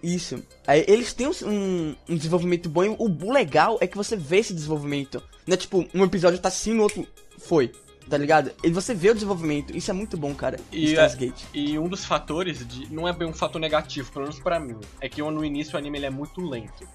Isso. 0.03 0.43
Aí, 0.67 0.85
eles 0.89 1.13
têm 1.13 1.29
um, 1.29 1.95
um, 2.09 2.17
desenvolvimento 2.17 2.69
bom 2.69 2.85
e 2.85 2.89
o 2.89 3.33
legal 3.33 3.79
é 3.81 3.87
que 3.87 3.97
você 3.97 4.17
vê 4.17 4.39
esse 4.39 4.53
desenvolvimento. 4.53 5.23
Não 5.47 5.55
é 5.55 5.57
tipo, 5.57 5.87
um 5.95 6.05
episódio 6.05 6.39
tá 6.39 6.49
assim, 6.49 6.75
no 6.75 6.83
outro 6.83 7.07
foi. 7.39 7.73
Tá 8.09 8.19
ligado? 8.19 8.51
E 8.65 8.71
você 8.71 8.95
vê 8.95 9.11
o 9.11 9.15
desenvolvimento. 9.15 9.77
Isso 9.77 9.91
é 9.91 9.95
muito 9.95 10.17
bom, 10.17 10.35
cara. 10.35 10.59
E, 10.73 10.97
é, 10.97 11.09
e 11.55 11.79
um 11.79 11.89
dos 11.89 12.05
fatores, 12.05 12.67
de, 12.67 12.93
não 12.93 13.07
é 13.07 13.13
bem 13.13 13.29
um 13.29 13.33
fator 13.33 13.61
negativo, 13.61 14.11
pelo 14.11 14.25
menos 14.25 14.41
pra 14.41 14.59
mim, 14.59 14.77
é 15.01 15.09
que 15.09 15.23
no 15.23 15.45
início 15.45 15.75
o 15.75 15.79
anime 15.79 15.99
ele 15.99 16.07
é 16.07 16.11
muito 16.11 16.41
lento. 16.41 16.87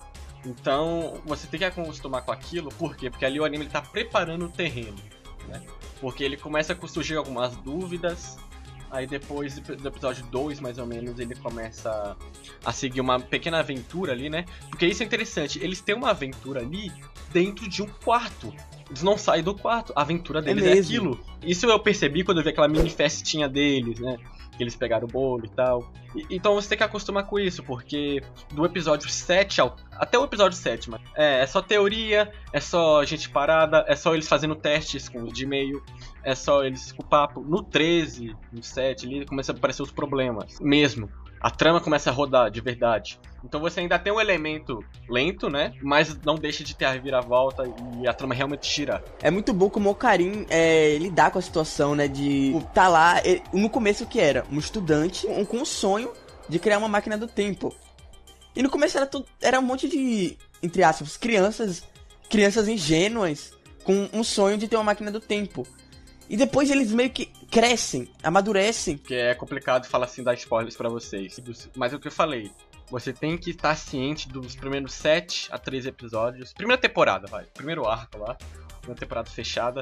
Então, 0.45 1.19
você 1.25 1.47
tem 1.47 1.59
que 1.59 1.65
acostumar 1.65 2.23
com 2.23 2.31
aquilo, 2.31 2.69
por 2.69 2.95
quê? 2.95 3.09
Porque 3.09 3.25
ali 3.25 3.39
o 3.39 3.45
anime 3.45 3.63
ele 3.63 3.71
tá 3.71 3.81
preparando 3.81 4.45
o 4.45 4.49
terreno, 4.49 4.95
né? 5.47 5.61
Porque 5.99 6.23
ele 6.23 6.37
começa 6.37 6.77
a 6.79 6.87
surgir 6.87 7.15
algumas 7.15 7.55
dúvidas, 7.57 8.37
aí 8.91 9.07
depois 9.07 9.57
do 9.59 9.87
episódio 9.87 10.25
2, 10.27 10.59
mais 10.59 10.77
ou 10.77 10.85
menos, 10.85 11.19
ele 11.19 11.35
começa 11.35 12.15
a 12.63 12.73
seguir 12.73 13.01
uma 13.01 13.19
pequena 13.19 13.59
aventura 13.59 14.13
ali, 14.13 14.29
né? 14.29 14.45
Porque 14.69 14.85
isso 14.85 15.03
é 15.03 15.05
interessante, 15.05 15.59
eles 15.59 15.81
têm 15.81 15.95
uma 15.95 16.11
aventura 16.11 16.61
ali 16.61 16.91
dentro 17.31 17.67
de 17.67 17.81
um 17.81 17.87
quarto. 17.87 18.53
Eles 18.89 19.03
não 19.03 19.17
saem 19.17 19.43
do 19.43 19.53
quarto, 19.53 19.91
a 19.95 20.01
aventura 20.01 20.41
deles 20.41 20.65
é, 20.65 20.77
é 20.77 20.79
aquilo. 20.79 21.19
Isso 21.43 21.65
eu 21.65 21.79
percebi 21.79 22.23
quando 22.23 22.37
eu 22.37 22.43
vi 22.43 22.49
aquela 22.49 22.67
mini 22.67 22.89
festinha 22.89 23.47
deles, 23.49 23.99
né? 23.99 24.17
que 24.57 24.63
eles 24.63 24.75
pegaram 24.75 25.05
o 25.05 25.07
bolo 25.07 25.45
e 25.45 25.49
tal. 25.49 25.93
E, 26.15 26.25
então 26.31 26.55
você 26.55 26.69
tem 26.69 26.77
que 26.79 26.83
acostumar 26.83 27.25
com 27.25 27.39
isso, 27.39 27.63
porque 27.63 28.21
do 28.51 28.65
episódio 28.65 29.07
7 29.07 29.61
ao. 29.61 29.77
Até 29.91 30.17
o 30.17 30.23
episódio 30.23 30.57
7, 30.57 30.89
mas 30.89 31.01
é, 31.15 31.41
é 31.41 31.47
só 31.47 31.61
teoria, 31.61 32.31
é 32.51 32.59
só 32.59 33.05
gente 33.05 33.29
parada, 33.29 33.85
é 33.87 33.95
só 33.95 34.13
eles 34.13 34.27
fazendo 34.27 34.55
testes 34.55 35.07
com 35.07 35.25
de 35.25 35.43
e-mail, 35.43 35.81
é 36.23 36.35
só 36.35 36.63
eles 36.63 36.91
com 36.91 37.03
o 37.03 37.05
papo. 37.05 37.41
No 37.41 37.63
13, 37.63 38.35
no 38.51 38.63
7 38.63 39.05
ali, 39.05 39.25
começa 39.25 39.51
a 39.51 39.55
aparecer 39.55 39.83
os 39.83 39.91
problemas. 39.91 40.59
Mesmo 40.59 41.09
a 41.39 41.49
trama 41.49 41.79
começa 41.79 42.09
a 42.09 42.13
rodar 42.13 42.49
de 42.49 42.61
verdade. 42.61 43.19
Então 43.43 43.59
você 43.59 43.79
ainda 43.79 43.97
tem 43.99 44.11
um 44.11 44.19
elemento 44.19 44.83
lento, 45.07 45.49
né? 45.49 45.73
Mas 45.81 46.19
não 46.21 46.35
deixa 46.35 46.63
de 46.63 46.75
ter 46.75 46.85
a 46.85 46.91
reviravolta 46.91 47.63
e 48.01 48.07
a 48.07 48.13
trama 48.13 48.33
realmente 48.33 48.67
gira. 48.67 49.03
É 49.21 49.29
muito 49.29 49.53
bom 49.53 49.69
como 49.69 49.89
o 49.89 49.95
Karim 49.95 50.45
é, 50.49 50.97
lidar 50.97 51.31
com 51.31 51.39
a 51.39 51.41
situação, 51.41 51.95
né? 51.95 52.07
De 52.07 52.53
tá 52.73 52.87
lá, 52.87 53.21
ele, 53.23 53.41
no 53.53 53.69
começo 53.69 54.03
o 54.03 54.07
que 54.07 54.19
era? 54.19 54.43
Um 54.51 54.57
estudante 54.57 55.27
um, 55.27 55.45
com 55.45 55.61
o 55.61 55.65
sonho 55.65 56.11
de 56.49 56.59
criar 56.59 56.77
uma 56.77 56.87
máquina 56.87 57.17
do 57.17 57.27
tempo. 57.27 57.73
E 58.55 58.63
no 58.63 58.69
começo 58.69 58.97
era, 58.97 59.05
tudo, 59.05 59.25
era 59.39 59.59
um 59.59 59.63
monte 59.63 59.87
de, 59.87 60.35
entre 60.63 60.83
aspas, 60.83 61.15
crianças, 61.15 61.83
crianças 62.29 62.67
ingênuas 62.67 63.53
com 63.83 64.09
um 64.11 64.23
sonho 64.23 64.57
de 64.57 64.67
ter 64.67 64.75
uma 64.75 64.83
máquina 64.83 65.11
do 65.11 65.19
tempo. 65.19 65.65
E 66.29 66.35
depois 66.35 66.69
eles 66.69 66.91
meio 66.91 67.09
que 67.09 67.27
crescem, 67.49 68.09
amadurecem. 68.21 68.97
Que 68.97 69.15
é 69.15 69.35
complicado 69.35 69.87
falar 69.87 70.05
assim, 70.05 70.23
dar 70.23 70.33
spoilers 70.33 70.75
para 70.75 70.89
vocês. 70.89 71.39
Mas 71.75 71.93
é 71.93 71.95
o 71.95 71.99
que 71.99 72.07
eu 72.07 72.11
falei. 72.11 72.51
Você 72.89 73.11
tem 73.11 73.37
que 73.37 73.51
estar 73.51 73.75
ciente 73.75 74.29
dos 74.29 74.55
primeiros 74.55 74.93
7 74.93 75.49
a 75.51 75.57
13 75.57 75.89
episódios. 75.89 76.53
Primeira 76.53 76.81
temporada, 76.81 77.27
vai. 77.27 77.45
Primeiro 77.45 77.87
arco 77.87 78.17
lá. 78.17 78.35
Primeira 78.79 78.99
temporada 78.99 79.29
fechada. 79.29 79.81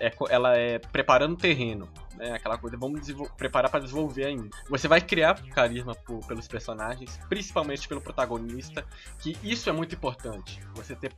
É, 0.00 0.12
ela 0.30 0.56
é 0.56 0.78
preparando 0.78 1.34
o 1.34 1.36
terreno. 1.36 1.88
Né, 2.16 2.32
aquela 2.32 2.56
coisa, 2.56 2.76
vamos 2.76 3.06
preparar 3.36 3.70
para 3.70 3.80
desenvolver 3.80 4.26
ainda. 4.26 4.48
Você 4.70 4.88
vai 4.88 5.00
criar 5.00 5.40
carisma 5.50 5.94
por, 5.94 6.24
pelos 6.26 6.48
personagens, 6.48 7.18
principalmente 7.28 7.86
pelo 7.86 8.00
protagonista, 8.00 8.84
que 9.18 9.36
isso 9.42 9.68
é 9.68 9.72
muito 9.72 9.94
importante. 9.94 10.60
Você 10.74 10.96
ter 10.96 11.12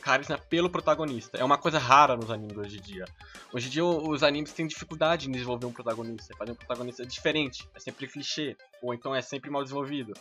carisma 0.00 0.38
pelo 0.38 0.70
protagonista. 0.70 1.38
É 1.38 1.44
uma 1.44 1.58
coisa 1.58 1.78
rara 1.78 2.16
nos 2.16 2.30
animes 2.30 2.56
hoje 2.56 2.78
em 2.78 2.80
dia. 2.80 3.04
Hoje 3.52 3.68
em 3.68 3.70
dia 3.70 3.84
os 3.84 4.22
animes 4.22 4.52
têm 4.52 4.66
dificuldade 4.66 5.28
em 5.28 5.32
desenvolver 5.32 5.66
um 5.66 5.72
protagonista, 5.72 6.34
fazer 6.36 6.52
um 6.52 6.56
protagonista 6.56 7.04
diferente, 7.06 7.68
é 7.74 7.80
sempre 7.80 8.06
clichê, 8.06 8.56
ou 8.82 8.94
então 8.94 9.14
é 9.14 9.22
sempre 9.22 9.50
mal 9.50 9.62
desenvolvido. 9.62 10.12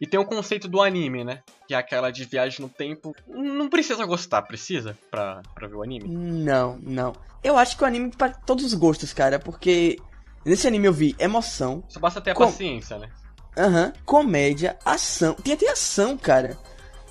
E 0.00 0.06
tem 0.06 0.18
o 0.18 0.24
conceito 0.24 0.66
do 0.66 0.82
anime, 0.82 1.22
né? 1.22 1.44
Que 1.68 1.74
é 1.74 1.76
aquela 1.76 2.10
de 2.10 2.24
viagem 2.24 2.60
no 2.60 2.68
tempo. 2.68 3.14
Não 3.28 3.68
precisa 3.68 4.04
gostar, 4.04 4.42
precisa 4.42 4.98
pra, 5.08 5.42
pra 5.54 5.68
ver 5.68 5.76
o 5.76 5.82
anime? 5.82 6.08
Não, 6.08 6.76
não. 6.82 7.12
Eu 7.40 7.56
acho 7.56 7.76
que 7.76 7.84
o 7.84 7.86
anime 7.86 8.08
é 8.08 8.16
para 8.16 8.30
todos 8.30 8.64
os 8.64 8.74
gostos, 8.74 9.12
cara, 9.12 9.38
porque 9.38 9.96
nesse 10.44 10.66
anime 10.66 10.88
eu 10.88 10.92
vi 10.92 11.14
emoção. 11.20 11.84
Só 11.88 12.00
basta 12.00 12.20
ter 12.20 12.32
a 12.32 12.34
com... 12.34 12.46
paciência, 12.46 12.98
né? 12.98 13.10
Aham. 13.56 13.86
Uhum. 13.86 13.92
Comédia, 14.04 14.76
ação. 14.84 15.34
Tem 15.34 15.54
até 15.54 15.70
ação, 15.70 16.18
cara. 16.18 16.58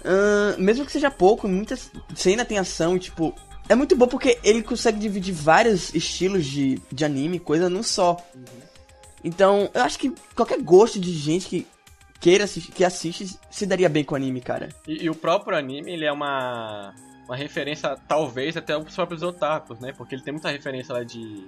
Uh, 0.02 0.60
mesmo 0.62 0.86
que 0.86 0.92
seja 0.92 1.12
pouco, 1.12 1.48
muitas 1.48 1.92
cena 2.16 2.46
tem 2.46 2.58
ação, 2.58 2.98
tipo. 2.98 3.34
É 3.70 3.76
muito 3.76 3.96
bom 3.96 4.08
porque 4.08 4.38
ele 4.44 4.62
consegue 4.62 5.00
dividir 5.00 5.34
vários 5.34 5.94
estilos 5.94 6.46
de, 6.46 6.82
de 6.92 7.06
anime, 7.06 7.40
coisa 7.40 7.70
num 7.70 7.84
só. 7.84 8.18
Uhum. 8.36 8.44
Então, 9.24 9.70
eu 9.74 9.82
acho 9.84 9.98
que 10.00 10.14
qualquer 10.36 10.62
gosto 10.62 11.00
de 11.00 11.14
gente 11.14 11.48
que 11.48 11.68
queira 12.20 12.44
assistir, 12.44 12.72
que 12.72 12.84
assiste, 12.84 13.40
se 13.50 13.66
daria 13.66 13.88
bem 13.88 14.04
com 14.04 14.14
o 14.14 14.18
anime, 14.18 14.42
cara. 14.42 14.70
E, 14.88 15.06
e 15.06 15.10
o 15.10 15.16
próprio 15.16 15.58
anime, 15.58 15.92
ele 15.92 16.06
é 16.06 16.12
uma, 16.12 16.94
uma 17.26 17.36
referência, 17.36 17.98
talvez, 18.08 18.58
até 18.58 18.78
os 18.78 18.94
próprios 18.94 19.24
otakus, 19.24 19.80
né? 19.80 19.94
Porque 19.94 20.16
ele 20.16 20.24
tem 20.24 20.34
muita 20.34 20.50
referência 20.50 20.94
lá 20.94 21.04
de, 21.04 21.48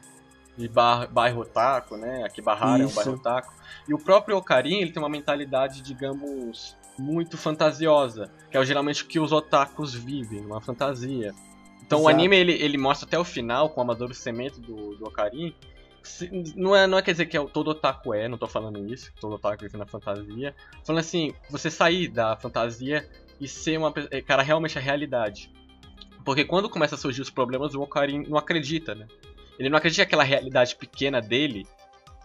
de 0.58 0.68
bar, 0.68 1.08
bairro 1.12 1.42
otaku, 1.42 1.98
né? 1.98 2.24
Aqui 2.24 2.42
Barrara 2.42 2.84
é 2.84 2.86
um 2.86 2.92
bairro 2.92 3.14
otaku. 3.14 3.54
E 3.88 3.94
o 3.94 4.00
próprio 4.00 4.38
Okarin, 4.38 4.82
ele 4.82 4.92
tem 4.92 5.02
uma 5.02 5.10
mentalidade, 5.10 5.82
digamos, 5.82 6.76
muito 6.98 7.38
fantasiosa, 7.38 8.32
que 8.50 8.58
é 8.58 8.66
geralmente 8.66 9.04
o 9.04 9.08
que 9.08 9.20
os 9.20 9.32
otakus 9.32 9.94
vivem, 9.94 10.46
uma 10.46 10.62
fantasia. 10.62 11.34
Então 11.86 12.00
Exato. 12.00 12.04
o 12.04 12.08
anime 12.08 12.36
ele, 12.36 12.54
ele 12.54 12.78
mostra 12.78 13.08
até 13.08 13.18
o 13.18 13.24
final, 13.24 13.70
com 13.70 13.82
o 13.82 13.84
amadurecimento 13.84 14.60
do, 14.62 14.96
do 14.96 15.06
Okarin. 15.06 15.54
Não 16.56 16.76
é, 16.76 16.86
não 16.86 16.98
é 16.98 17.02
quer 17.02 17.12
dizer 17.12 17.26
que 17.28 17.38
é, 17.38 17.46
todo 17.46 17.70
otaku 17.70 18.14
é, 18.14 18.28
não 18.28 18.38
tô 18.38 18.48
falando 18.48 18.86
isso, 18.94 19.12
todo 19.20 19.36
otaku 19.36 19.64
vive 19.64 19.78
na 19.78 19.86
fantasia. 19.86 20.56
Falando 20.84 21.00
assim, 21.00 21.34
você 21.50 21.70
sair 21.70 22.08
da 22.08 22.36
fantasia 22.36 23.10
e 23.40 23.48
ser 23.48 23.78
uma 23.78 23.94
é, 24.12 24.22
cara 24.22 24.42
realmente 24.42 24.78
a 24.78 24.82
realidade. 24.82 25.52
Porque 26.24 26.46
quando 26.46 26.70
começa 26.70 26.96
a 26.96 26.98
surgir 26.98 27.22
os 27.22 27.30
problemas, 27.30 27.76
o 27.76 27.82
Ocarin 27.82 28.24
não 28.28 28.38
acredita, 28.38 28.96
né? 28.96 29.08
Ele 29.60 29.70
não 29.70 29.78
acredita 29.78 30.04
que 30.04 30.08
aquela 30.08 30.24
realidade 30.24 30.76
pequena 30.76 31.22
dele 31.22 31.68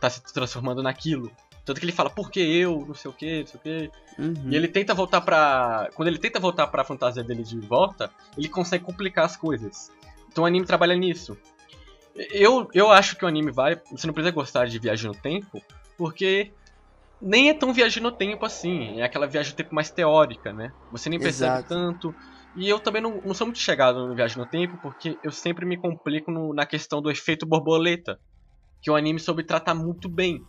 tá 0.00 0.08
se 0.08 0.22
transformando 0.32 0.82
naquilo. 0.82 1.30
Tanto 1.68 1.80
que 1.80 1.84
ele 1.84 1.92
fala, 1.92 2.08
por 2.08 2.30
que 2.30 2.40
eu? 2.40 2.82
Não 2.86 2.94
sei 2.94 3.10
o 3.10 3.14
que, 3.14 3.40
não 3.40 3.46
sei 3.46 3.60
o 3.60 3.62
que. 3.62 3.90
Uhum. 4.18 4.50
E 4.50 4.56
ele 4.56 4.68
tenta 4.68 4.94
voltar 4.94 5.20
pra. 5.20 5.90
Quando 5.94 6.08
ele 6.08 6.18
tenta 6.18 6.40
voltar 6.40 6.66
pra 6.66 6.82
fantasia 6.82 7.22
dele 7.22 7.42
de 7.42 7.60
volta, 7.60 8.10
ele 8.38 8.48
consegue 8.48 8.82
complicar 8.82 9.26
as 9.26 9.36
coisas. 9.36 9.92
Então 10.32 10.44
o 10.44 10.46
anime 10.46 10.64
trabalha 10.64 10.96
nisso. 10.96 11.36
Eu, 12.16 12.68
eu 12.72 12.90
acho 12.90 13.16
que 13.16 13.24
o 13.24 13.28
anime 13.28 13.52
vale. 13.52 13.78
Você 13.90 14.06
não 14.06 14.14
precisa 14.14 14.34
gostar 14.34 14.66
de 14.66 14.78
viagem 14.78 15.08
no 15.08 15.14
tempo, 15.14 15.62
porque 15.98 16.54
nem 17.20 17.50
é 17.50 17.54
tão 17.54 17.70
viagem 17.70 18.02
no 18.02 18.12
tempo 18.12 18.46
assim. 18.46 18.98
É 18.98 19.04
aquela 19.04 19.26
viagem 19.26 19.52
no 19.52 19.56
tempo 19.58 19.74
mais 19.74 19.90
teórica, 19.90 20.54
né? 20.54 20.72
Você 20.90 21.10
nem 21.10 21.18
percebe 21.18 21.52
Exato. 21.52 21.68
tanto. 21.68 22.14
E 22.56 22.66
eu 22.66 22.80
também 22.80 23.02
não, 23.02 23.20
não 23.20 23.34
sou 23.34 23.46
muito 23.46 23.60
chegado 23.60 24.08
no 24.08 24.14
Viagem 24.14 24.38
no 24.38 24.46
Tempo, 24.46 24.78
porque 24.78 25.18
eu 25.22 25.30
sempre 25.30 25.66
me 25.66 25.76
complico 25.76 26.30
no, 26.30 26.54
na 26.54 26.64
questão 26.64 27.02
do 27.02 27.10
efeito 27.10 27.46
borboleta. 27.46 28.18
Que 28.80 28.90
o 28.90 28.96
anime 28.96 29.20
soube 29.20 29.44
tratar 29.44 29.74
muito 29.74 30.08
bem. 30.08 30.40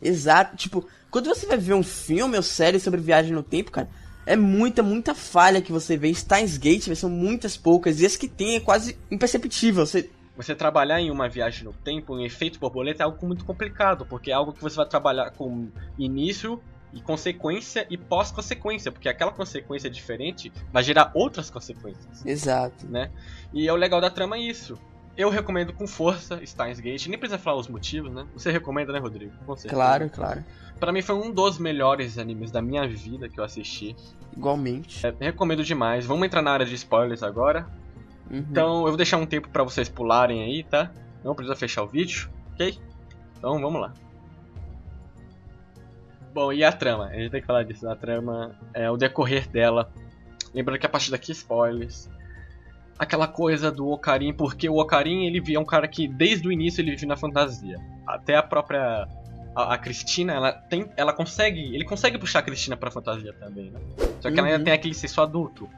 Exato. 0.00 0.56
Tipo, 0.56 0.86
quando 1.10 1.26
você 1.26 1.46
vai 1.46 1.56
ver 1.56 1.74
um 1.74 1.82
filme 1.82 2.36
ou 2.36 2.42
série 2.42 2.78
sobre 2.78 3.00
viagem 3.00 3.32
no 3.32 3.42
tempo, 3.42 3.70
cara, 3.70 3.88
é 4.24 4.36
muita, 4.36 4.82
muita 4.82 5.14
falha 5.14 5.62
que 5.62 5.72
você 5.72 5.96
vê. 5.96 6.12
Steins 6.12 6.58
Gate 6.58 6.94
são 6.94 7.08
muitas 7.08 7.56
poucas. 7.56 8.00
E 8.00 8.06
as 8.06 8.16
que 8.16 8.28
tem 8.28 8.56
é 8.56 8.60
quase 8.60 8.98
imperceptível. 9.10 9.86
Você... 9.86 10.10
você 10.36 10.54
trabalhar 10.54 11.00
em 11.00 11.10
uma 11.10 11.28
viagem 11.28 11.64
no 11.64 11.72
tempo, 11.72 12.18
em 12.18 12.24
efeito 12.24 12.58
borboleta, 12.58 13.02
é 13.02 13.04
algo 13.04 13.26
muito 13.26 13.44
complicado, 13.44 14.04
porque 14.06 14.30
é 14.30 14.34
algo 14.34 14.52
que 14.52 14.62
você 14.62 14.76
vai 14.76 14.86
trabalhar 14.86 15.30
com 15.30 15.68
início, 15.98 16.60
e 16.96 17.00
consequência 17.02 17.86
e 17.90 17.96
pós-consequência, 17.98 18.90
porque 18.90 19.08
aquela 19.08 19.30
consequência 19.30 19.90
diferente 19.90 20.50
vai 20.72 20.82
gerar 20.82 21.10
outras 21.14 21.50
consequências. 21.50 22.24
Exato. 22.24 22.86
Né? 22.86 23.10
E 23.52 23.68
é 23.68 23.72
o 23.72 23.76
legal 23.76 24.00
da 24.00 24.10
trama 24.10 24.36
é 24.36 24.40
isso. 24.40 24.78
Eu 25.16 25.30
recomendo 25.30 25.72
com 25.72 25.86
força 25.86 26.44
Steins 26.44 26.78
Gate, 26.78 27.06
nem 27.06 27.18
precisa 27.18 27.38
falar 27.38 27.58
os 27.58 27.68
motivos, 27.68 28.12
né? 28.12 28.26
Você 28.34 28.50
recomenda, 28.50 28.92
né, 28.92 28.98
Rodrigo? 28.98 29.32
Com 29.46 29.56
certeza. 29.56 29.74
Claro, 29.74 30.10
claro. 30.10 30.44
Para 30.78 30.92
mim 30.92 31.00
foi 31.00 31.14
um 31.14 31.30
dos 31.32 31.58
melhores 31.58 32.18
animes 32.18 32.50
da 32.50 32.60
minha 32.60 32.86
vida 32.86 33.28
que 33.28 33.40
eu 33.40 33.44
assisti. 33.44 33.96
Igualmente. 34.36 35.06
É, 35.06 35.14
recomendo 35.18 35.64
demais. 35.64 36.04
Vamos 36.04 36.26
entrar 36.26 36.42
na 36.42 36.50
área 36.50 36.66
de 36.66 36.74
spoilers 36.74 37.22
agora. 37.22 37.66
Uhum. 38.30 38.38
Então 38.50 38.80
eu 38.80 38.88
vou 38.88 38.96
deixar 38.96 39.16
um 39.16 39.24
tempo 39.24 39.48
para 39.48 39.62
vocês 39.62 39.88
pularem 39.88 40.42
aí, 40.42 40.62
tá? 40.62 40.92
Não 41.24 41.34
precisa 41.34 41.56
fechar 41.56 41.82
o 41.82 41.86
vídeo, 41.86 42.30
ok? 42.52 42.78
Então 43.38 43.58
vamos 43.58 43.80
lá. 43.80 43.94
Bom, 46.34 46.52
e 46.52 46.62
a 46.62 46.70
trama? 46.70 47.06
A 47.06 47.14
gente 47.14 47.30
tem 47.30 47.40
que 47.40 47.46
falar 47.46 47.62
disso. 47.62 47.88
A 47.88 47.96
trama 47.96 48.54
é 48.74 48.90
o 48.90 48.98
decorrer 48.98 49.48
dela. 49.48 49.90
Lembrando 50.52 50.78
que 50.78 50.84
a 50.84 50.88
partir 50.90 51.10
daqui, 51.10 51.32
spoilers. 51.32 52.10
Aquela 52.98 53.28
coisa 53.28 53.70
do 53.70 53.88
Ocarim, 53.88 54.32
porque 54.32 54.68
o 54.68 54.76
Ocarim 54.76 55.26
ele 55.26 55.54
é 55.54 55.60
um 55.60 55.64
cara 55.64 55.86
que 55.86 56.08
desde 56.08 56.48
o 56.48 56.52
início 56.52 56.80
ele 56.80 56.92
vive 56.92 57.06
na 57.06 57.16
fantasia. 57.16 57.78
Até 58.06 58.36
a 58.36 58.42
própria 58.42 59.06
a, 59.54 59.74
a, 59.74 59.78
Cristina, 59.78 60.34
ela 60.34 60.52
tem, 60.52 60.86
ela 60.96 61.12
consegue, 61.12 61.74
ele 61.74 61.84
consegue 61.84 62.18
puxar 62.18 62.40
a 62.40 62.42
Cristina 62.42 62.76
pra 62.76 62.90
fantasia 62.90 63.32
também, 63.34 63.70
né? 63.70 63.80
Só 64.20 64.30
que 64.30 64.34
uhum. 64.34 64.38
ela 64.38 64.46
ainda 64.48 64.58
uhum. 64.58 64.64
tem 64.64 64.72
aquele 64.72 64.94
senso 64.94 65.20
adulto. 65.20 65.68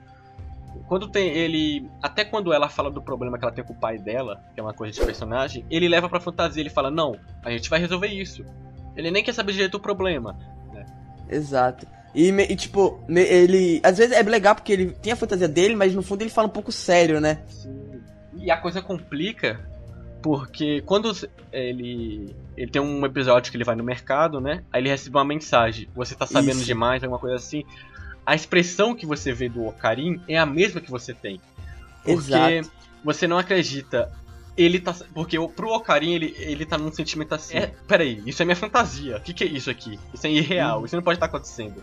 Quando 0.87 1.09
tem 1.09 1.29
ele, 1.29 1.89
até 2.03 2.25
quando 2.25 2.53
ela 2.53 2.69
fala 2.69 2.91
do 2.91 3.03
problema 3.03 3.39
que 3.39 3.45
ela 3.45 3.53
tem 3.53 3.65
com 3.65 3.73
o 3.73 3.77
pai 3.77 3.99
dela, 3.99 4.43
que 4.55 4.61
é 4.61 4.63
uma 4.63 4.75
coisa 4.75 4.93
de 4.93 5.05
personagem, 5.05 5.65
ele 5.71 5.89
leva 5.89 6.09
pra 6.09 6.21
fantasia, 6.21 6.61
ele 6.61 6.71
fala: 6.71 6.91
"Não, 6.91 7.17
a 7.43 7.51
gente 7.51 7.69
vai 7.69 7.81
resolver 7.81 8.09
isso". 8.09 8.45
Ele 8.97 9.11
nem 9.11 9.23
quer 9.23 9.33
saber 9.33 9.53
direito 9.53 9.77
o 9.77 9.81
problema. 9.81 10.37
Né? 10.73 10.87
Exato. 11.29 11.87
E, 12.15 12.31
e, 12.31 12.57
tipo, 12.57 13.01
ele. 13.09 13.81
Às 13.83 13.99
vezes 13.99 14.17
é 14.17 14.23
legal 14.23 14.55
porque 14.55 14.73
ele 14.73 14.91
tem 14.91 15.13
a 15.13 15.17
fantasia 15.17 15.49
dele, 15.49 15.75
mas 15.75 15.95
no 15.95 16.03
fundo 16.03 16.23
ele 16.23 16.31
fala 16.31 16.49
um 16.49 16.51
pouco 16.51 16.73
sério, 16.73 17.21
né? 17.21 17.43
Sim. 17.49 18.01
E 18.37 18.51
a 18.51 18.57
coisa 18.57 18.81
complica 18.81 19.61
porque 20.23 20.83
quando 20.83 21.13
ele. 21.53 22.35
Ele 22.57 22.71
tem 22.71 22.83
um 22.83 23.07
episódio 23.07 23.53
que 23.53 23.57
ele 23.57 23.65
vai 23.65 23.77
no 23.77 23.85
mercado, 23.85 24.41
né? 24.41 24.65
Aí 24.73 24.83
ele 24.83 24.89
recebe 24.89 25.17
uma 25.17 25.25
mensagem. 25.25 25.89
Você 25.95 26.15
tá 26.15 26.27
sabendo 26.27 26.57
Isso. 26.57 26.65
demais, 26.65 27.05
alguma 27.05 27.21
coisa 27.21 27.37
assim. 27.37 27.65
A 28.27 28.35
expressão 28.35 28.97
que 28.97 29.07
você 29.07 29.33
vê 29.33 29.49
do 29.49 29.65
Ocarim 29.65 30.21
é 30.29 30.37
a 30.37 30.45
mesma 30.45 30.81
que 30.81 30.91
você 30.91 31.15
tem. 31.15 31.41
Porque 32.05 32.11
Exato. 32.11 32.71
você 33.05 33.29
não 33.29 33.39
acredita 33.39 34.11
ele 34.59 34.81
tá. 34.81 34.95
Porque 35.15 35.39
pro 35.51 35.73
Ocarim, 35.73 36.13
ele, 36.13 36.35
ele 36.39 36.67
tá 36.67 36.77
num 36.77 36.93
sentimento 36.93 37.35
assim. 37.35 37.57
É, 37.57 37.67
peraí, 37.87 38.21
isso 38.27 38.43
é 38.43 38.45
minha 38.45 38.57
fantasia. 38.57 39.17
O 39.17 39.21
que, 39.21 39.33
que 39.33 39.45
é 39.45 39.47
isso 39.47 39.71
aqui? 39.71 39.99
Isso 40.13 40.27
é 40.27 40.31
irreal, 40.31 40.83
hum. 40.83 40.85
isso 40.85 40.97
não 40.97 41.03
pode 41.03 41.17
estar 41.17 41.27
acontecendo. 41.27 41.83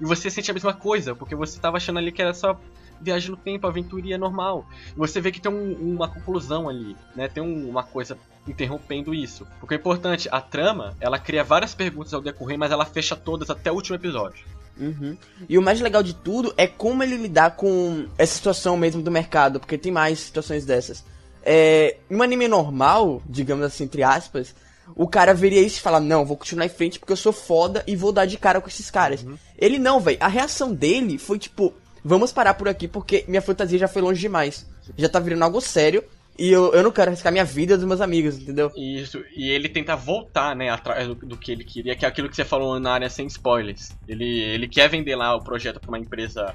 E 0.00 0.04
você 0.04 0.28
sente 0.30 0.50
a 0.50 0.54
mesma 0.54 0.74
coisa, 0.74 1.14
porque 1.14 1.34
você 1.34 1.58
tava 1.58 1.76
achando 1.76 1.98
ali 1.98 2.12
que 2.12 2.20
era 2.20 2.34
só 2.34 2.58
viagem 3.00 3.30
no 3.30 3.36
tempo, 3.36 3.66
aventuria 3.66 4.18
normal. 4.18 4.66
E 4.94 4.98
você 4.98 5.20
vê 5.20 5.30
que 5.30 5.40
tem 5.40 5.50
um, 5.50 5.72
uma 5.94 6.08
conclusão 6.08 6.68
ali, 6.68 6.96
né? 7.14 7.28
Tem 7.28 7.42
um, 7.42 7.68
uma 7.68 7.82
coisa 7.82 8.18
interrompendo 8.46 9.14
isso. 9.14 9.46
Porque 9.60 9.74
é 9.74 9.78
importante, 9.78 10.28
a 10.30 10.40
trama, 10.40 10.96
ela 11.00 11.18
cria 11.18 11.44
várias 11.44 11.74
perguntas 11.74 12.12
ao 12.12 12.20
decorrer, 12.20 12.58
mas 12.58 12.72
ela 12.72 12.84
fecha 12.84 13.16
todas 13.16 13.50
até 13.50 13.70
o 13.70 13.74
último 13.74 13.96
episódio. 13.96 14.44
Uhum. 14.78 15.16
E 15.48 15.56
o 15.56 15.62
mais 15.62 15.80
legal 15.80 16.02
de 16.02 16.14
tudo 16.14 16.52
é 16.56 16.66
como 16.66 17.02
ele 17.02 17.16
lidar 17.16 17.56
com 17.56 18.06
essa 18.18 18.34
situação 18.34 18.76
mesmo 18.76 19.02
do 19.02 19.10
mercado, 19.10 19.58
porque 19.58 19.78
tem 19.78 19.90
mais 19.90 20.18
situações 20.20 20.64
dessas. 20.64 21.04
É, 21.48 21.98
um 22.10 22.22
anime 22.22 22.48
normal, 22.48 23.22
digamos 23.24 23.64
assim, 23.64 23.84
entre 23.84 24.02
aspas, 24.02 24.52
o 24.96 25.06
cara 25.06 25.32
veria 25.32 25.60
isso 25.60 25.78
e 25.78 25.80
falar, 25.80 26.00
não, 26.00 26.26
vou 26.26 26.36
continuar 26.36 26.66
em 26.66 26.70
frente 26.70 26.98
porque 26.98 27.12
eu 27.12 27.16
sou 27.16 27.32
foda 27.32 27.84
e 27.86 27.94
vou 27.94 28.10
dar 28.10 28.26
de 28.26 28.36
cara 28.36 28.60
com 28.60 28.68
esses 28.68 28.90
caras. 28.90 29.22
Uhum. 29.22 29.38
Ele 29.56 29.78
não, 29.78 30.00
velho. 30.00 30.18
A 30.20 30.26
reação 30.26 30.74
dele 30.74 31.18
foi 31.18 31.38
tipo, 31.38 31.72
vamos 32.04 32.32
parar 32.32 32.54
por 32.54 32.68
aqui 32.68 32.88
porque 32.88 33.24
minha 33.28 33.40
fantasia 33.40 33.78
já 33.78 33.88
foi 33.88 34.02
longe 34.02 34.20
demais. 34.20 34.66
Já 34.98 35.08
tá 35.08 35.20
virando 35.20 35.44
algo 35.44 35.60
sério. 35.60 36.02
E 36.38 36.50
eu, 36.50 36.70
eu 36.74 36.82
não 36.82 36.90
quero 36.90 37.10
arriscar 37.10 37.32
minha 37.32 37.46
vida 37.46 37.78
dos 37.78 37.86
meus 37.86 38.02
amigos, 38.02 38.36
entendeu? 38.36 38.70
Isso, 38.76 39.24
e 39.34 39.48
ele 39.48 39.70
tenta 39.70 39.96
voltar, 39.96 40.54
né, 40.54 40.68
atrás 40.68 41.08
do, 41.08 41.14
do, 41.14 41.34
que 41.34 41.50
ele 41.50 41.64
queria, 41.64 41.96
que 41.96 42.04
é 42.04 42.08
aquilo 42.08 42.28
que 42.28 42.36
você 42.36 42.44
falou 42.44 42.78
na 42.78 42.92
área 42.92 43.08
sem 43.08 43.26
spoilers. 43.26 43.96
Ele, 44.06 44.42
ele 44.42 44.68
quer 44.68 44.86
vender 44.86 45.16
lá 45.16 45.34
o 45.34 45.42
projeto 45.42 45.80
pra 45.80 45.88
uma 45.88 45.98
empresa 45.98 46.54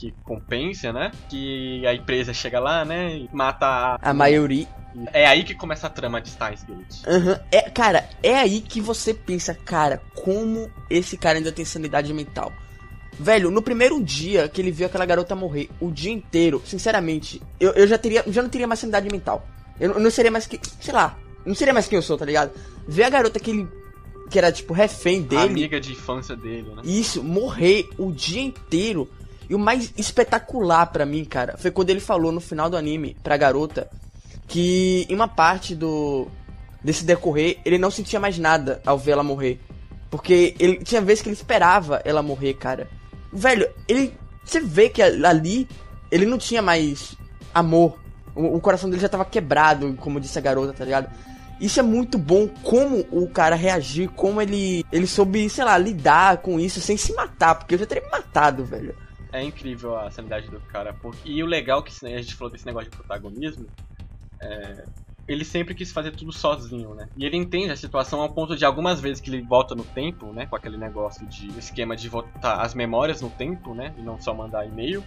que 0.00 0.14
compensa, 0.24 0.92
né? 0.92 1.12
Que 1.28 1.86
a 1.86 1.92
empresa 1.92 2.32
chega 2.32 2.58
lá, 2.58 2.86
né? 2.86 3.18
E 3.18 3.28
mata 3.30 3.66
a. 3.66 3.98
A 4.00 4.14
maioria. 4.14 4.66
É 5.12 5.26
aí 5.26 5.44
que 5.44 5.54
começa 5.54 5.86
a 5.86 5.90
trama 5.90 6.22
de 6.22 6.30
Steins 6.30 6.64
Gate. 6.64 7.06
Uhum. 7.06 7.36
É, 7.52 7.68
cara, 7.70 8.08
é 8.22 8.34
aí 8.34 8.62
que 8.62 8.80
você 8.80 9.12
pensa, 9.12 9.54
cara, 9.54 10.02
como 10.16 10.70
esse 10.88 11.18
cara 11.18 11.38
ainda 11.38 11.52
tem 11.52 11.64
sanidade 11.64 12.12
mental. 12.14 12.50
Velho, 13.18 13.50
no 13.50 13.60
primeiro 13.60 14.02
dia 14.02 14.48
que 14.48 14.62
ele 14.62 14.70
viu 14.70 14.86
aquela 14.86 15.04
garota 15.04 15.36
morrer, 15.36 15.68
o 15.78 15.90
dia 15.90 16.10
inteiro, 16.10 16.62
sinceramente, 16.64 17.42
eu, 17.60 17.72
eu 17.72 17.86
já 17.86 17.98
teria. 17.98 18.24
Já 18.26 18.42
não 18.42 18.48
teria 18.48 18.66
mais 18.66 18.80
sanidade 18.80 19.08
mental. 19.12 19.46
Eu, 19.78 19.92
eu 19.92 20.00
não 20.00 20.10
seria 20.10 20.30
mais 20.30 20.46
que. 20.46 20.58
Sei 20.80 20.94
lá. 20.94 21.18
Não 21.44 21.54
seria 21.54 21.74
mais 21.74 21.86
quem 21.86 21.96
eu 21.96 22.02
sou, 22.02 22.16
tá 22.16 22.24
ligado? 22.24 22.52
Ver 22.88 23.04
a 23.04 23.10
garota 23.10 23.38
que 23.38 23.50
ele. 23.50 23.68
Que 24.30 24.38
era, 24.38 24.50
tipo, 24.50 24.72
refém 24.72 25.22
dele. 25.22 25.42
Amiga 25.42 25.80
de 25.80 25.92
infância 25.92 26.36
dele, 26.36 26.70
né? 26.74 26.82
Isso, 26.84 27.22
morrer 27.22 27.88
o 27.98 28.12
dia 28.12 28.40
inteiro. 28.40 29.10
E 29.50 29.54
o 29.54 29.58
mais 29.58 29.92
espetacular 29.96 30.86
para 30.86 31.04
mim, 31.04 31.24
cara, 31.24 31.56
foi 31.58 31.72
quando 31.72 31.90
ele 31.90 31.98
falou 31.98 32.30
no 32.30 32.40
final 32.40 32.70
do 32.70 32.76
anime 32.76 33.16
pra 33.20 33.36
garota 33.36 33.90
que 34.46 35.04
em 35.08 35.14
uma 35.14 35.26
parte 35.26 35.74
do 35.74 36.28
desse 36.84 37.04
decorrer 37.04 37.58
ele 37.64 37.76
não 37.76 37.90
sentia 37.90 38.20
mais 38.20 38.38
nada 38.38 38.80
ao 38.86 38.96
ver 38.96 39.10
ela 39.10 39.24
morrer. 39.24 39.60
Porque 40.08 40.54
ele 40.56 40.76
tinha 40.84 41.00
vezes 41.00 41.20
que 41.20 41.28
ele 41.28 41.34
esperava 41.34 42.00
ela 42.04 42.22
morrer, 42.22 42.54
cara. 42.54 42.88
Velho, 43.32 43.68
ele 43.88 44.14
você 44.44 44.60
vê 44.60 44.88
que 44.88 45.02
ali 45.02 45.68
ele 46.12 46.26
não 46.26 46.38
tinha 46.38 46.62
mais 46.62 47.16
amor. 47.52 47.98
O, 48.36 48.54
o 48.56 48.60
coração 48.60 48.88
dele 48.88 49.02
já 49.02 49.08
tava 49.08 49.24
quebrado, 49.24 49.92
como 49.94 50.20
disse 50.20 50.38
a 50.38 50.42
garota, 50.42 50.72
tá 50.72 50.84
ligado? 50.84 51.10
Isso 51.60 51.80
é 51.80 51.82
muito 51.82 52.16
bom, 52.16 52.46
como 52.62 53.04
o 53.10 53.28
cara 53.28 53.56
reagir, 53.56 54.10
como 54.10 54.40
ele 54.40 54.86
ele 54.92 55.08
soube, 55.08 55.50
sei 55.50 55.64
lá, 55.64 55.76
lidar 55.76 56.36
com 56.36 56.60
isso 56.60 56.80
sem 56.80 56.96
se 56.96 57.12
matar, 57.14 57.56
porque 57.56 57.74
eu 57.74 57.80
já 57.80 57.86
teria 57.86 58.04
me 58.04 58.10
matado, 58.12 58.64
velho 58.64 58.94
é 59.32 59.42
incrível 59.42 59.96
a 59.96 60.10
sanidade 60.10 60.48
do 60.48 60.60
cara. 60.60 60.92
Porque... 60.92 61.28
E 61.28 61.42
o 61.42 61.46
legal 61.46 61.82
que 61.82 61.92
a 62.06 62.08
gente 62.18 62.34
falou 62.34 62.52
desse 62.52 62.66
negócio 62.66 62.90
de 62.90 62.96
protagonismo, 62.96 63.66
é... 64.40 64.84
ele 65.28 65.44
sempre 65.44 65.74
quis 65.74 65.92
fazer 65.92 66.12
tudo 66.12 66.32
sozinho, 66.32 66.94
né? 66.94 67.08
E 67.16 67.24
ele 67.24 67.36
entende 67.36 67.70
a 67.70 67.76
situação 67.76 68.20
ao 68.20 68.30
ponto 68.30 68.56
de 68.56 68.64
algumas 68.64 69.00
vezes 69.00 69.20
que 69.20 69.30
ele 69.30 69.42
volta 69.42 69.74
no 69.74 69.84
tempo, 69.84 70.32
né? 70.32 70.46
Com 70.46 70.56
aquele 70.56 70.76
negócio 70.76 71.26
de 71.26 71.48
esquema 71.58 71.96
de 71.96 72.08
voltar 72.08 72.60
as 72.60 72.74
memórias 72.74 73.20
no 73.20 73.30
tempo, 73.30 73.74
né? 73.74 73.94
E 73.98 74.02
não 74.02 74.20
só 74.20 74.34
mandar 74.34 74.66
e-mail. 74.66 75.04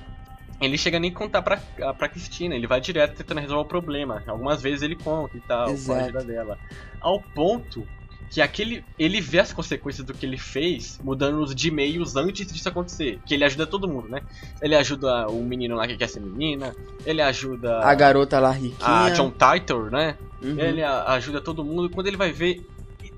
Ele 0.61 0.77
chega 0.77 0.99
nem 0.99 1.11
contar 1.11 1.41
pra, 1.41 1.57
pra 1.93 2.07
Cristina, 2.07 2.55
ele 2.55 2.67
vai 2.67 2.79
direto 2.79 3.17
tentando 3.17 3.41
resolver 3.41 3.63
o 3.63 3.67
problema. 3.67 4.23
Algumas 4.27 4.61
vezes 4.61 4.81
ele 4.81 4.95
conta 4.95 5.35
e 5.35 5.41
tal, 5.41 5.75
com 5.77 5.91
a 5.91 5.97
ajuda 5.97 6.23
dela. 6.23 6.57
Ao 7.01 7.19
ponto 7.19 7.85
que 8.33 8.41
aquele 8.41 8.83
ele 8.97 9.21
vê 9.21 9.37
as 9.37 9.53
consequências 9.53 10.03
do 10.03 10.11
que 10.11 10.25
ele 10.25 10.39
fez 10.39 10.99
mudando 11.03 11.39
os 11.43 11.53
de 11.53 11.67
e-mails 11.67 12.15
antes 12.15 12.51
disso 12.51 12.67
acontecer. 12.67 13.19
Que 13.27 13.35
ele 13.35 13.45
ajuda 13.45 13.67
todo 13.67 13.87
mundo, 13.87 14.09
né? 14.09 14.21
Ele 14.59 14.75
ajuda 14.75 15.27
o 15.27 15.43
menino 15.43 15.75
lá 15.75 15.85
que 15.85 15.95
quer 15.95 16.09
ser 16.09 16.19
menina, 16.19 16.75
ele 17.05 17.21
ajuda 17.21 17.81
a 17.81 17.93
garota 17.93 18.39
lá 18.39 18.49
riquinha, 18.49 18.75
a 18.87 19.09
John 19.11 19.31
Titor, 19.31 19.91
né? 19.91 20.17
Uhum. 20.41 20.59
Ele 20.59 20.83
ajuda 20.83 21.41
todo 21.41 21.63
mundo. 21.63 21.91
Quando 21.91 22.07
ele 22.07 22.17
vai 22.17 22.31
ver 22.31 22.65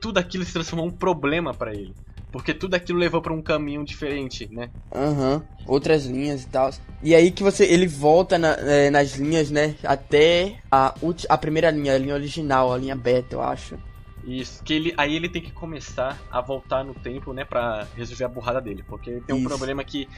tudo 0.01 0.17
aquilo 0.17 0.43
se 0.43 0.51
transformou 0.51 0.86
em 0.86 0.89
um 0.89 0.91
problema 0.91 1.53
para 1.53 1.74
ele. 1.74 1.95
Porque 2.29 2.53
tudo 2.53 2.75
aquilo 2.75 3.00
levou 3.00 3.22
para 3.22 3.31
um 3.31 3.41
caminho 3.41 3.86
diferente, 3.86 4.50
né? 4.51 4.69
Aham, 4.93 5.36
uhum. 5.36 5.41
outras 5.65 6.05
linhas 6.05 6.43
e 6.43 6.48
tal. 6.48 6.72
E 7.01 7.15
aí 7.15 7.31
que 7.31 7.41
você 7.41 7.63
ele 7.63 7.88
volta 7.88 8.38
na, 8.38 8.50
é, 8.60 8.89
nas 8.89 9.15
linhas, 9.15 9.50
né? 9.50 9.75
Até 9.81 10.57
a, 10.69 10.93
a 11.29 11.38
primeira 11.38 11.72
linha, 11.72 11.95
a 11.95 11.98
linha 11.98 12.13
original, 12.15 12.74
a 12.74 12.77
linha 12.77 12.98
beta, 12.98 13.34
eu 13.34 13.41
acho. 13.41 13.77
Isso, 14.25 14.63
que 14.63 14.74
ele, 14.74 14.94
aí 14.98 15.15
ele 15.15 15.29
tem 15.29 15.41
que 15.41 15.51
começar 15.51 16.20
a 16.32 16.41
voltar 16.41 16.84
no 16.84 16.96
tempo, 16.96 17.32
né, 17.32 17.46
pra 17.46 17.88
resolver 17.96 18.24
a 18.24 18.27
burrada 18.27 18.60
dele. 18.60 18.84
Porque 18.84 19.22
tem 19.22 19.36
um 19.36 19.39
Isso. 19.39 19.48
problema 19.48 19.84
que 19.84 20.10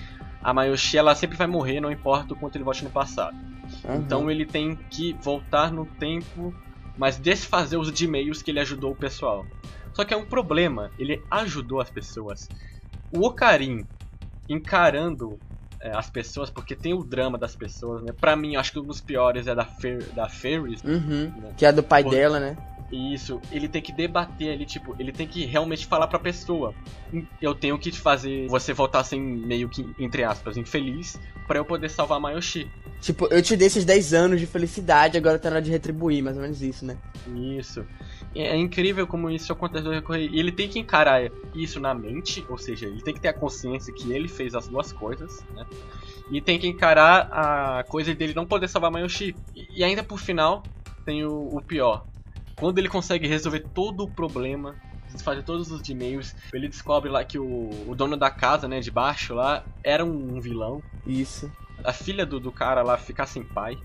a 0.42 0.54
Mayoshi, 0.54 0.98
ela 0.98 1.14
sempre 1.14 1.38
vai 1.38 1.48
morrer, 1.48 1.82
não 1.82 1.92
importa 1.92 2.34
o 2.34 2.38
quanto 2.38 2.56
ele 2.56 2.64
volte 2.64 2.86
no 2.86 2.90
passado. 2.90 3.36
Uhum. 3.84 3.96
Então 3.96 4.32
ele 4.32 4.46
tem 4.46 4.76
que 4.76 5.14
voltar 5.22 5.72
no 5.72 5.86
tempo, 5.86 6.56
mas 6.98 7.18
desfazer 7.18 7.78
os 7.78 7.92
de 7.92 8.08
meios 8.08 8.42
que 8.42 8.50
ele 8.50 8.62
ajudou 8.62 8.94
o 8.94 8.96
pessoal. 8.96 9.46
Só 9.94 10.06
que 10.06 10.14
é 10.14 10.18
um 10.18 10.26
problema, 10.26 10.90
ele 10.98 11.22
ajudou 11.30 11.82
as 11.82 11.90
pessoas. 11.90 12.48
O 13.12 13.26
Ocarim 13.26 13.86
encarando 14.48 15.38
é, 15.82 15.92
as 15.96 16.10
pessoas, 16.10 16.50
porque 16.50 16.76
tem 16.76 16.94
o 16.94 17.04
drama 17.04 17.38
das 17.38 17.56
pessoas, 17.56 18.02
né? 18.04 18.14
Pra 18.14 18.36
mim, 18.36 18.56
acho 18.56 18.72
que 18.72 18.80
um 18.80 18.86
dos 18.86 19.02
piores 19.02 19.48
é 19.48 19.54
da, 19.54 19.66
Fer 19.66 20.02
da 20.14 20.30
Ferris. 20.30 20.82
Uhum, 20.84 21.32
né? 21.36 21.54
Que 21.58 21.66
é 21.66 21.74
do 21.74 21.84
pai 21.84 22.04
dela, 22.04 22.40
né? 22.40 22.58
Isso, 22.92 23.42
ele 23.52 23.68
tem 23.68 23.82
que 23.82 23.92
debater 23.92 24.54
ali, 24.54 24.66
tipo, 24.66 24.96
ele 24.98 25.12
tem 25.12 25.28
que 25.28 25.46
realmente 25.46 25.86
falar 25.86 26.08
pra 26.08 26.18
pessoa. 26.18 26.74
Eu 27.42 27.54
tenho 27.54 27.78
que 27.78 27.92
fazer 27.92 28.48
você 28.48 28.72
voltar 28.72 29.02
assim, 29.02 29.20
meio 29.20 29.68
que, 29.68 29.86
entre 30.00 30.24
aspas, 30.24 30.56
infeliz, 30.56 31.20
para 31.46 31.60
eu 31.60 31.66
poder 31.66 31.90
salvar 31.90 32.20
Mayoshi. 32.20 32.72
Tipo, 33.02 33.28
eu 33.28 33.42
te 33.42 33.58
dei 33.58 33.68
esses 33.68 33.84
10 33.84 34.14
anos 34.14 34.40
de 34.40 34.48
felicidade, 34.48 35.18
agora 35.18 35.38
tá 35.38 35.50
na 35.50 35.58
hora 35.58 35.66
de 35.66 35.70
retribuir, 35.70 36.24
mais 36.24 36.38
ou 36.38 36.42
menos 36.42 36.62
isso, 36.62 36.86
né? 36.86 36.98
Isso. 37.36 37.86
É, 38.34 38.48
é 38.48 38.56
incrível 38.56 39.06
como 39.06 39.30
isso 39.30 39.52
acontece 39.52 39.84
no 39.84 39.92
recorrer. 39.92 40.30
E 40.32 40.40
ele 40.40 40.54
tem 40.54 40.70
que 40.70 40.80
encarar 40.80 41.30
isso 41.54 41.82
na 41.82 41.94
mente, 41.94 42.46
ou 42.48 42.58
seja, 42.58 42.86
ele 42.86 43.02
tem 43.02 43.14
que 43.14 43.20
ter 43.20 43.28
a 43.28 43.34
consciência 43.34 43.94
que 43.94 44.14
ele 44.14 44.30
fez 44.30 44.56
as 44.56 44.70
duas 44.70 44.94
coisas, 44.94 45.44
né? 45.54 45.66
E 46.32 46.40
tem 46.42 46.58
que 46.58 46.68
encarar 46.68 47.30
a 47.32 47.84
coisa 47.84 48.16
dele 48.16 48.34
não 48.34 48.46
poder 48.46 48.70
salvar 48.70 48.92
Mayoshi. 48.92 49.36
E 49.54 49.84
ainda 49.84 50.04
por 50.04 50.20
final, 50.20 50.64
tem 51.06 51.26
o, 51.26 51.56
o 51.56 51.62
pior 51.62 52.06
quando 52.60 52.80
ele 52.80 52.90
consegue 52.90 53.28
resolver 53.28 53.66
todo 53.74 54.04
o 54.04 54.10
problema, 54.10 54.76
desfazer 55.12 55.44
todos 55.44 55.72
os 55.72 55.88
e-mails, 55.88 56.36
ele 56.54 56.68
descobre 56.68 57.10
lá 57.10 57.24
que 57.24 57.38
o, 57.38 57.70
o 57.88 57.96
dono 57.96 58.18
da 58.18 58.30
casa, 58.30 58.68
né, 58.68 58.80
de 58.80 58.92
baixo 58.92 59.34
lá, 59.34 59.64
era 59.84 60.04
um, 60.04 60.40
vilão. 60.42 60.82
Isso. 61.06 61.52
A 61.84 61.94
filha 61.94 62.26
do, 62.26 62.40
do 62.40 62.52
cara 62.52 62.82
lá 62.82 62.98
ficar 62.98 63.28
sem 63.28 63.44
pai 63.44 63.78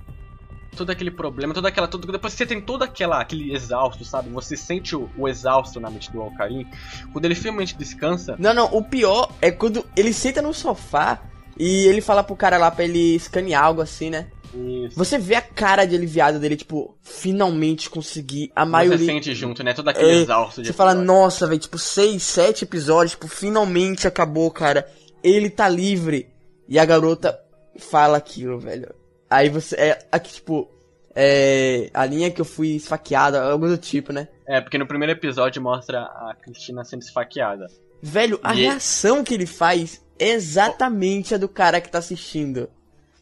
todo 0.75 0.89
aquele 0.89 1.11
problema, 1.11 1.53
toda 1.53 1.69
aquela. 1.69 1.87
Todo, 1.87 2.11
depois 2.11 2.33
você 2.33 2.47
tem 2.47 2.61
todo 2.61 2.83
aquela, 2.83 3.21
aquele 3.21 3.55
exausto, 3.55 4.07
sabe? 4.07 4.31
Você 4.31 4.57
sente 4.57 4.97
o, 4.97 5.11
o 5.19 5.29
exausto 5.29 5.79
na 5.79 5.91
mente 5.91 6.11
do 6.11 6.21
Alcarim. 6.23 6.67
Quando 7.13 7.27
ele 7.27 7.35
finalmente 7.35 7.77
descansa. 7.77 8.37
Não, 8.39 8.55
não, 8.55 8.67
o 8.75 8.83
pior 8.83 9.31
é 9.41 9.51
quando 9.51 9.85
ele 9.95 10.15
senta 10.15 10.41
no 10.41 10.55
sofá 10.55 11.21
e 11.59 11.87
ele 11.87 12.01
fala 12.01 12.25
pro 12.25 12.35
cara 12.35 12.57
lá 12.57 12.71
pra 12.71 12.85
ele 12.85 13.17
escanear 13.17 13.65
algo 13.65 13.83
assim, 13.83 14.09
né? 14.09 14.29
Isso. 14.55 14.97
Você 14.97 15.19
vê 15.19 15.35
a 15.35 15.43
cara 15.43 15.85
de 15.85 15.95
aliviado 15.95 16.39
dele, 16.39 16.57
tipo, 16.57 16.97
finalmente 17.01 17.89
conseguir 17.89 18.53
a 18.55 18.67
maioria. 18.67 18.99
Você 18.99 19.07
sente 19.07 19.35
junto, 19.35 19.63
né? 19.63 19.73
Todo 19.73 19.89
aquele 19.89 20.11
é, 20.11 20.15
exausto 20.23 20.63
de 20.63 20.69
Você 20.69 20.73
fala, 20.73 20.95
nossa, 20.95 21.47
velho, 21.47 21.61
tipo, 21.61 21.79
seis, 21.79 22.23
sete 22.23 22.65
episódios, 22.65 23.13
tipo, 23.13 23.29
finalmente 23.29 24.07
acabou, 24.07 24.51
cara. 24.51 24.87
Ele 25.23 25.49
tá 25.49 25.69
livre. 25.69 26.29
E 26.69 26.79
a 26.79 26.85
garota 26.85 27.39
fala 27.79 28.19
aquilo, 28.19 28.59
velho. 28.59 28.95
Aí 29.31 29.49
você. 29.49 29.75
É, 29.77 29.99
aqui, 30.11 30.35
tipo. 30.35 30.71
É. 31.15 31.91
A 31.93 32.05
linha 32.05 32.31
que 32.31 32.41
eu 32.41 32.45
fui 32.45 32.77
esfaqueada, 32.77 33.43
algo 33.43 33.69
do 33.69 33.79
tipo, 33.79 34.13
né? 34.13 34.29
É, 34.47 34.61
porque 34.61 34.79
no 34.79 34.87
primeiro 34.87 35.13
episódio 35.13 35.63
mostra 35.63 36.03
a 36.03 36.35
Cristina 36.43 36.85
sendo 36.85 37.03
esfaqueada. 37.03 37.67
Velho, 38.03 38.39
a 38.43 38.55
e... 38.55 38.63
reação 38.63 39.23
que 39.23 39.33
ele 39.33 39.47
faz 39.47 40.03
é 40.19 40.31
exatamente 40.31 41.35
a 41.35 41.39
do 41.39 41.49
cara 41.49 41.81
que 41.81 41.91
tá 41.91 41.99
assistindo. 41.99 42.69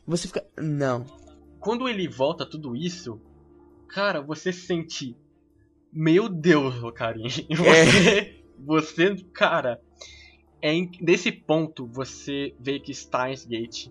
Você 0.07 0.27
fica. 0.27 0.45
Não 0.57 1.20
quando 1.61 1.89
ele 1.89 2.09
volta 2.09 2.47
tudo 2.47 2.75
isso, 2.75 3.21
cara, 3.89 4.21
você 4.21 4.53
sente. 4.53 5.17
Meu 5.93 6.29
Deus, 6.29 6.75
Karim. 6.95 7.25
Você. 7.51 8.19
É. 8.19 8.41
Você, 8.59 9.17
cara. 9.33 9.81
É 10.63 10.73
nesse 11.01 11.33
ponto 11.33 11.87
você 11.87 12.55
vê 12.61 12.79
que 12.79 12.93
Steins 12.93 13.47
Gate 13.47 13.89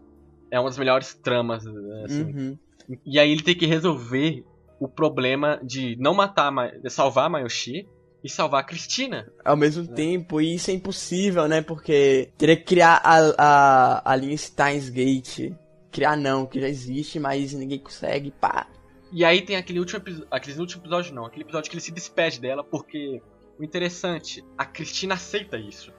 é 0.52 0.60
uma 0.60 0.70
das 0.70 0.78
melhores 0.78 1.16
tramas. 1.16 1.66
Assim. 1.66 2.24
Uhum. 2.24 2.58
E 3.04 3.18
aí 3.18 3.32
ele 3.32 3.42
tem 3.42 3.56
que 3.56 3.66
resolver 3.66 4.46
o 4.80 4.88
problema 4.88 5.60
de 5.64 5.96
não 6.00 6.14
matar, 6.14 6.52
de 6.80 6.90
salvar 6.92 7.28
Mayoshi 7.28 7.88
e 8.24 8.30
salvar 8.30 8.62
a 8.62 8.64
Cristina. 8.64 9.32
Ao 9.44 9.58
mesmo 9.58 9.84
né? 9.84 9.94
tempo, 9.96 10.40
e 10.40 10.56
isso 10.56 10.70
é 10.70 10.74
impossível, 10.76 11.48
né? 11.48 11.62
Porque 11.64 12.30
teria 12.38 12.56
que 12.56 12.64
criar 12.64 13.02
a, 13.04 13.18
a, 13.38 14.14
a 14.14 14.16
linha 14.16 14.38
Steins 14.38 14.90
Gate 14.90 15.52
criar 15.92 16.16
não, 16.16 16.46
que 16.46 16.60
já 16.60 16.68
existe, 16.68 17.20
mas 17.20 17.54
ninguém 17.54 17.80
consegue, 17.80 18.32
pá. 18.32 18.68
E 19.12 19.26
aí 19.26 19.42
tem 19.42 19.56
aquele 19.56 19.80
último 19.80 20.00
episódio, 20.00 20.28
aquele 20.30 20.60
último 20.60 20.82
episódio 20.84 21.14
não, 21.14 21.26
aquele 21.26 21.44
episódio 21.44 21.70
que 21.70 21.76
ele 21.76 21.82
se 21.82 21.92
despede 21.92 22.40
dela, 22.40 22.64
porque 22.64 23.22
o 23.58 23.64
interessante, 23.64 24.46
a 24.58 24.66
Cristina 24.66 25.16
aceita 25.16 25.58
isso. 25.58 25.92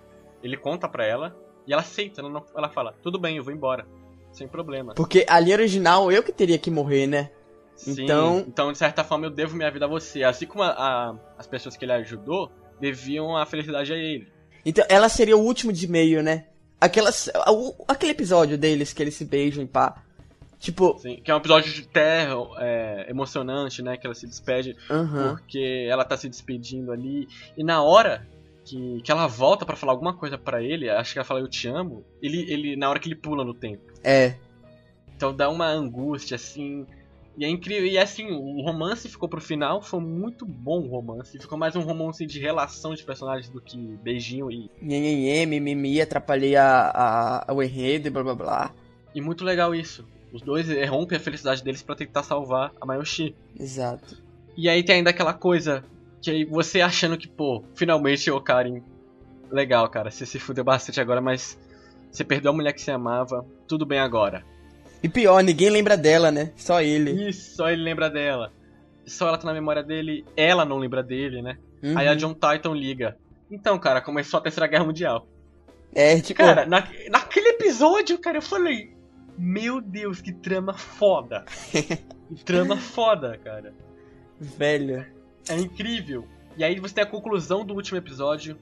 Ele 0.42 0.56
conta 0.56 0.88
pra 0.88 1.04
ela 1.04 1.36
e 1.66 1.72
ela 1.72 1.82
aceita, 1.82 2.20
ela, 2.20 2.30
não, 2.30 2.44
ela 2.56 2.68
fala, 2.68 2.94
tudo 3.02 3.18
bem, 3.18 3.36
eu 3.36 3.44
vou 3.44 3.52
embora, 3.52 3.86
sem 4.32 4.46
problema. 4.46 4.94
Porque 4.94 5.26
ali 5.28 5.52
original 5.52 6.10
eu 6.10 6.22
que 6.22 6.32
teria 6.32 6.58
que 6.58 6.70
morrer, 6.70 7.06
né? 7.06 7.30
Sim, 7.74 8.04
então... 8.04 8.44
então, 8.46 8.72
de 8.72 8.78
certa 8.78 9.02
forma, 9.02 9.26
eu 9.26 9.30
devo 9.30 9.56
minha 9.56 9.70
vida 9.70 9.86
a 9.86 9.88
você. 9.88 10.22
Assim 10.22 10.46
como 10.46 10.62
a, 10.62 10.68
a, 10.68 11.16
as 11.38 11.46
pessoas 11.46 11.76
que 11.76 11.84
ele 11.84 11.92
ajudou 11.92 12.50
deviam 12.78 13.36
a 13.36 13.46
felicidade 13.46 13.92
a 13.92 13.96
ele. 13.96 14.28
Então, 14.64 14.84
ela 14.88 15.08
seria 15.08 15.36
o 15.36 15.40
último 15.40 15.72
de 15.72 15.88
meio, 15.88 16.22
né? 16.22 16.46
Aquelas, 16.80 17.28
aquele 17.86 18.12
episódio 18.12 18.56
deles 18.56 18.92
que 18.92 19.02
eles 19.02 19.14
se 19.14 19.24
beijam 19.24 19.62
e 19.62 19.66
pá. 19.66 20.02
Tipo. 20.58 20.98
Sim, 20.98 21.16
que 21.16 21.30
é 21.30 21.34
um 21.34 21.38
episódio 21.38 21.72
de 21.72 21.86
terra 21.88 22.34
é, 22.58 23.06
emocionante, 23.08 23.82
né? 23.82 23.96
Que 23.96 24.06
ela 24.06 24.14
se 24.14 24.26
despede 24.26 24.76
uhum. 24.90 25.36
porque 25.36 25.86
ela 25.90 26.04
tá 26.04 26.16
se 26.16 26.28
despedindo 26.28 26.92
ali. 26.92 27.26
E 27.56 27.64
na 27.64 27.82
hora 27.82 28.26
que, 28.64 29.00
que 29.02 29.10
ela 29.10 29.26
volta 29.26 29.64
para 29.64 29.74
falar 29.74 29.92
alguma 29.92 30.14
coisa 30.14 30.36
para 30.36 30.62
ele, 30.62 30.88
acho 30.88 31.12
que 31.12 31.18
ela 31.18 31.24
fala 31.24 31.40
eu 31.40 31.48
te 31.48 31.66
amo, 31.66 32.04
ele, 32.22 32.50
ele. 32.52 32.76
Na 32.76 32.88
hora 32.88 32.98
que 32.98 33.08
ele 33.08 33.16
pula 33.16 33.44
no 33.44 33.54
tempo. 33.54 33.82
É. 34.04 34.36
Então 35.16 35.34
dá 35.34 35.48
uma 35.48 35.66
angústia, 35.66 36.34
assim. 36.36 36.86
E 37.36 37.44
é 37.44 37.48
incrível. 37.48 37.86
E 37.86 37.96
assim, 37.96 38.30
o 38.30 38.62
romance 38.62 39.08
ficou 39.08 39.28
pro 39.28 39.40
final, 39.40 39.80
foi 39.80 40.00
muito 40.00 40.44
bom 40.44 40.80
o 40.80 40.88
romance. 40.88 41.38
Ficou 41.38 41.56
mais 41.56 41.74
um 41.76 41.80
romance 41.80 42.26
de 42.26 42.38
relação 42.38 42.94
de 42.94 43.02
personagens 43.04 43.48
do 43.48 43.60
que 43.60 43.78
beijinho 44.02 44.50
e. 44.50 44.70
Nhenhenhê, 44.80 45.46
mimimi, 45.46 46.00
atrapalhei 46.00 46.56
a, 46.56 47.44
a, 47.48 47.52
o 47.52 47.62
enredo 47.62 48.08
e 48.08 48.10
blá 48.10 48.22
blá 48.22 48.34
blá. 48.34 48.74
E 49.14 49.20
muito 49.20 49.44
legal 49.44 49.74
isso. 49.74 50.06
Os 50.32 50.42
dois 50.42 50.68
rompem 50.88 51.18
a 51.18 51.20
felicidade 51.20 51.62
deles 51.62 51.82
para 51.82 51.96
tentar 51.96 52.22
salvar 52.22 52.72
a 52.80 52.86
Mayoshi. 52.86 53.34
Exato. 53.58 54.22
E 54.56 54.68
aí 54.68 54.82
tem 54.82 54.96
ainda 54.96 55.10
aquela 55.10 55.34
coisa 55.34 55.84
que 56.20 56.30
aí 56.30 56.44
você 56.44 56.80
achando 56.80 57.16
que, 57.16 57.26
pô, 57.26 57.64
finalmente 57.74 58.30
o 58.30 58.40
Karin. 58.40 58.82
Legal, 59.50 59.88
cara, 59.88 60.10
você 60.10 60.24
se 60.24 60.38
fudeu 60.38 60.62
bastante 60.62 61.00
agora, 61.00 61.20
mas 61.20 61.58
você 62.10 62.22
perdeu 62.22 62.52
a 62.52 62.54
mulher 62.54 62.72
que 62.72 62.80
você 62.80 62.92
amava, 62.92 63.44
tudo 63.66 63.84
bem 63.84 63.98
agora. 63.98 64.44
E 65.02 65.08
pior, 65.08 65.42
ninguém 65.42 65.70
lembra 65.70 65.96
dela, 65.96 66.30
né? 66.30 66.52
Só 66.56 66.80
ele. 66.80 67.28
Isso, 67.28 67.56
só 67.56 67.70
ele 67.70 67.82
lembra 67.82 68.10
dela. 68.10 68.52
Só 69.06 69.28
ela 69.28 69.38
tá 69.38 69.46
na 69.46 69.54
memória 69.54 69.82
dele, 69.82 70.24
ela 70.36 70.64
não 70.64 70.78
lembra 70.78 71.02
dele, 71.02 71.42
né? 71.42 71.58
Uhum. 71.82 71.96
Aí 71.96 72.06
a 72.06 72.14
John 72.14 72.34
Titan 72.34 72.74
liga. 72.74 73.16
Então, 73.50 73.78
cara, 73.78 74.00
começou 74.00 74.38
a 74.38 74.42
Terceira 74.42 74.66
Guerra 74.66 74.84
Mundial. 74.84 75.26
É, 75.94 76.20
tipo. 76.20 76.38
Cara, 76.38 76.66
na, 76.66 76.86
naquele 77.10 77.48
episódio, 77.48 78.18
cara, 78.18 78.38
eu 78.38 78.42
falei. 78.42 78.94
Meu 79.36 79.80
Deus, 79.80 80.20
que 80.20 80.32
trama 80.32 80.74
foda. 80.74 81.44
que 81.72 82.44
trama 82.44 82.76
foda, 82.76 83.38
cara. 83.42 83.72
Velho. 84.38 85.06
É 85.48 85.54
incrível. 85.54 86.26
E 86.56 86.62
aí 86.62 86.78
você 86.78 86.94
tem 86.94 87.04
a 87.04 87.06
conclusão 87.06 87.64
do 87.64 87.74
último 87.74 87.96
episódio 87.96 88.58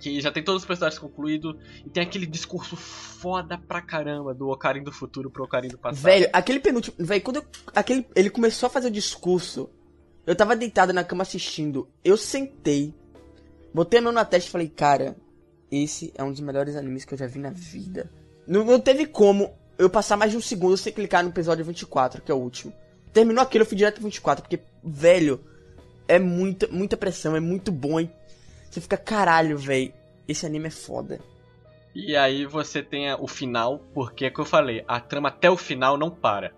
que 0.00 0.20
já 0.20 0.32
tem 0.32 0.42
todos 0.42 0.62
os 0.62 0.66
personagens 0.66 0.98
concluídos 0.98 1.54
e 1.84 1.90
tem 1.90 2.02
aquele 2.02 2.26
discurso 2.26 2.74
foda 2.74 3.58
pra 3.58 3.82
caramba 3.82 4.34
do 4.34 4.48
Ocarina 4.48 4.86
do 4.86 4.92
futuro 4.92 5.30
pro 5.30 5.44
Ocarina 5.44 5.72
do 5.72 5.78
passado. 5.78 6.02
Velho, 6.02 6.28
aquele 6.32 6.58
penúltimo, 6.58 6.96
velho, 6.98 7.22
quando 7.22 7.36
eu, 7.36 7.46
aquele 7.74 8.06
ele 8.16 8.30
começou 8.30 8.66
a 8.66 8.70
fazer 8.70 8.88
o 8.88 8.90
discurso, 8.90 9.68
eu 10.26 10.34
tava 10.34 10.56
deitado 10.56 10.92
na 10.92 11.04
cama 11.04 11.22
assistindo, 11.22 11.88
eu 12.02 12.16
sentei, 12.16 12.94
botei 13.74 14.00
a 14.00 14.02
mão 14.02 14.12
na 14.12 14.24
testa 14.24 14.48
e 14.48 14.52
falei, 14.52 14.68
cara, 14.68 15.16
esse 15.70 16.12
é 16.16 16.24
um 16.24 16.32
dos 16.32 16.40
melhores 16.40 16.74
animes 16.76 17.04
que 17.04 17.14
eu 17.14 17.18
já 17.18 17.26
vi 17.26 17.38
na 17.38 17.50
vida. 17.50 18.10
Não, 18.46 18.64
não 18.64 18.80
teve 18.80 19.06
como 19.06 19.52
eu 19.78 19.90
passar 19.90 20.16
mais 20.16 20.30
de 20.30 20.36
um 20.36 20.40
segundo 20.40 20.76
sem 20.76 20.92
clicar 20.92 21.22
no 21.22 21.30
episódio 21.30 21.64
24, 21.64 22.22
que 22.22 22.32
é 22.32 22.34
o 22.34 22.38
úlimo. 22.38 22.72
Terminou 23.12 23.42
aquilo, 23.42 23.62
eu 23.62 23.66
fui 23.66 23.76
direto 23.76 23.94
pro 23.94 24.04
24, 24.04 24.42
porque, 24.42 24.60
velho, 24.82 25.44
é 26.08 26.18
muita, 26.18 26.66
muita 26.68 26.96
pressão, 26.96 27.36
é 27.36 27.40
muito 27.40 27.70
bom, 27.70 28.00
hein? 28.00 28.10
Você 28.70 28.80
fica, 28.80 28.96
caralho, 28.96 29.58
velho. 29.58 29.92
Esse 30.28 30.46
anime 30.46 30.68
é 30.68 30.70
foda. 30.70 31.20
E 31.94 32.16
aí 32.16 32.46
você 32.46 32.82
tem 32.82 33.12
o 33.14 33.26
final, 33.26 33.80
porque 33.92 34.26
é 34.26 34.30
que 34.30 34.38
eu 34.38 34.44
falei, 34.44 34.84
a 34.86 35.00
trama 35.00 35.28
até 35.28 35.50
o 35.50 35.56
final 35.56 35.98
não 35.98 36.08
para. 36.08 36.52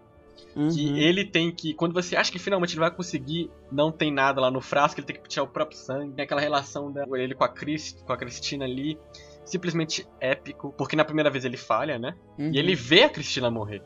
Uhum. 0.54 0.68
Que 0.68 1.02
ele 1.02 1.24
tem 1.24 1.50
que. 1.50 1.72
Quando 1.72 1.94
você 1.94 2.14
acha 2.14 2.30
que 2.30 2.38
finalmente 2.38 2.74
ele 2.74 2.80
vai 2.80 2.90
conseguir, 2.90 3.50
não 3.70 3.90
tem 3.90 4.12
nada 4.12 4.42
lá 4.42 4.50
no 4.50 4.60
frasco, 4.60 5.00
ele 5.00 5.06
tem 5.06 5.16
que 5.16 5.26
tirar 5.26 5.44
o 5.44 5.48
próprio 5.48 5.78
sangue. 5.78 6.12
Tem 6.12 6.24
aquela 6.24 6.42
relação 6.42 6.92
dele 6.92 7.34
com 7.34 7.44
a, 7.44 7.48
Chris, 7.48 7.96
com 8.06 8.12
a 8.12 8.16
Cristina 8.16 8.66
ali. 8.66 8.98
Simplesmente 9.46 10.06
épico. 10.20 10.74
Porque 10.76 10.94
na 10.94 11.06
primeira 11.06 11.30
vez 11.30 11.46
ele 11.46 11.56
falha, 11.56 11.98
né? 11.98 12.14
Uhum. 12.38 12.52
E 12.52 12.58
ele 12.58 12.74
vê 12.74 13.04
a 13.04 13.08
Cristina 13.08 13.50
morrer. 13.50 13.82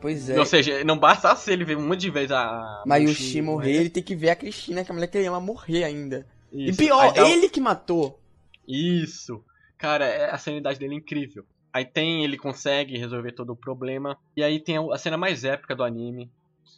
Pois 0.00 0.30
é. 0.30 0.38
Ou 0.38 0.46
seja, 0.46 0.82
não 0.82 0.98
basta 0.98 1.36
se 1.36 1.52
ele 1.52 1.64
ver 1.64 1.76
um 1.76 1.86
monte 1.86 2.00
de 2.00 2.10
vezes 2.10 2.32
a. 2.32 2.82
Mayushi 2.86 3.42
morrer, 3.42 3.76
ele 3.76 3.90
tem 3.90 4.02
que 4.02 4.16
ver 4.16 4.30
a 4.30 4.36
Cristina, 4.36 4.82
que 4.82 4.90
é 4.90 4.92
a 4.92 4.94
mulher 4.94 5.06
que 5.06 5.18
ele 5.18 5.26
ama 5.26 5.40
morrer 5.40 5.84
ainda. 5.84 6.26
Isso. 6.52 6.82
E 6.82 6.86
pior, 6.86 7.16
ele 7.16 7.48
que 7.48 7.60
matou. 7.60 8.20
Isso. 8.68 9.44
Cara, 9.78 10.06
é, 10.06 10.30
a 10.30 10.38
sanidade 10.38 10.78
dele 10.78 10.94
é 10.94 10.98
incrível. 10.98 11.44
Aí 11.72 11.84
tem, 11.84 12.22
ele 12.22 12.36
consegue 12.36 12.98
resolver 12.98 13.32
todo 13.32 13.50
o 13.50 13.56
problema. 13.56 14.18
E 14.36 14.42
aí 14.42 14.60
tem 14.60 14.76
a 14.76 14.98
cena 14.98 15.16
mais 15.16 15.42
épica 15.42 15.74
do 15.74 15.82
anime, 15.82 16.30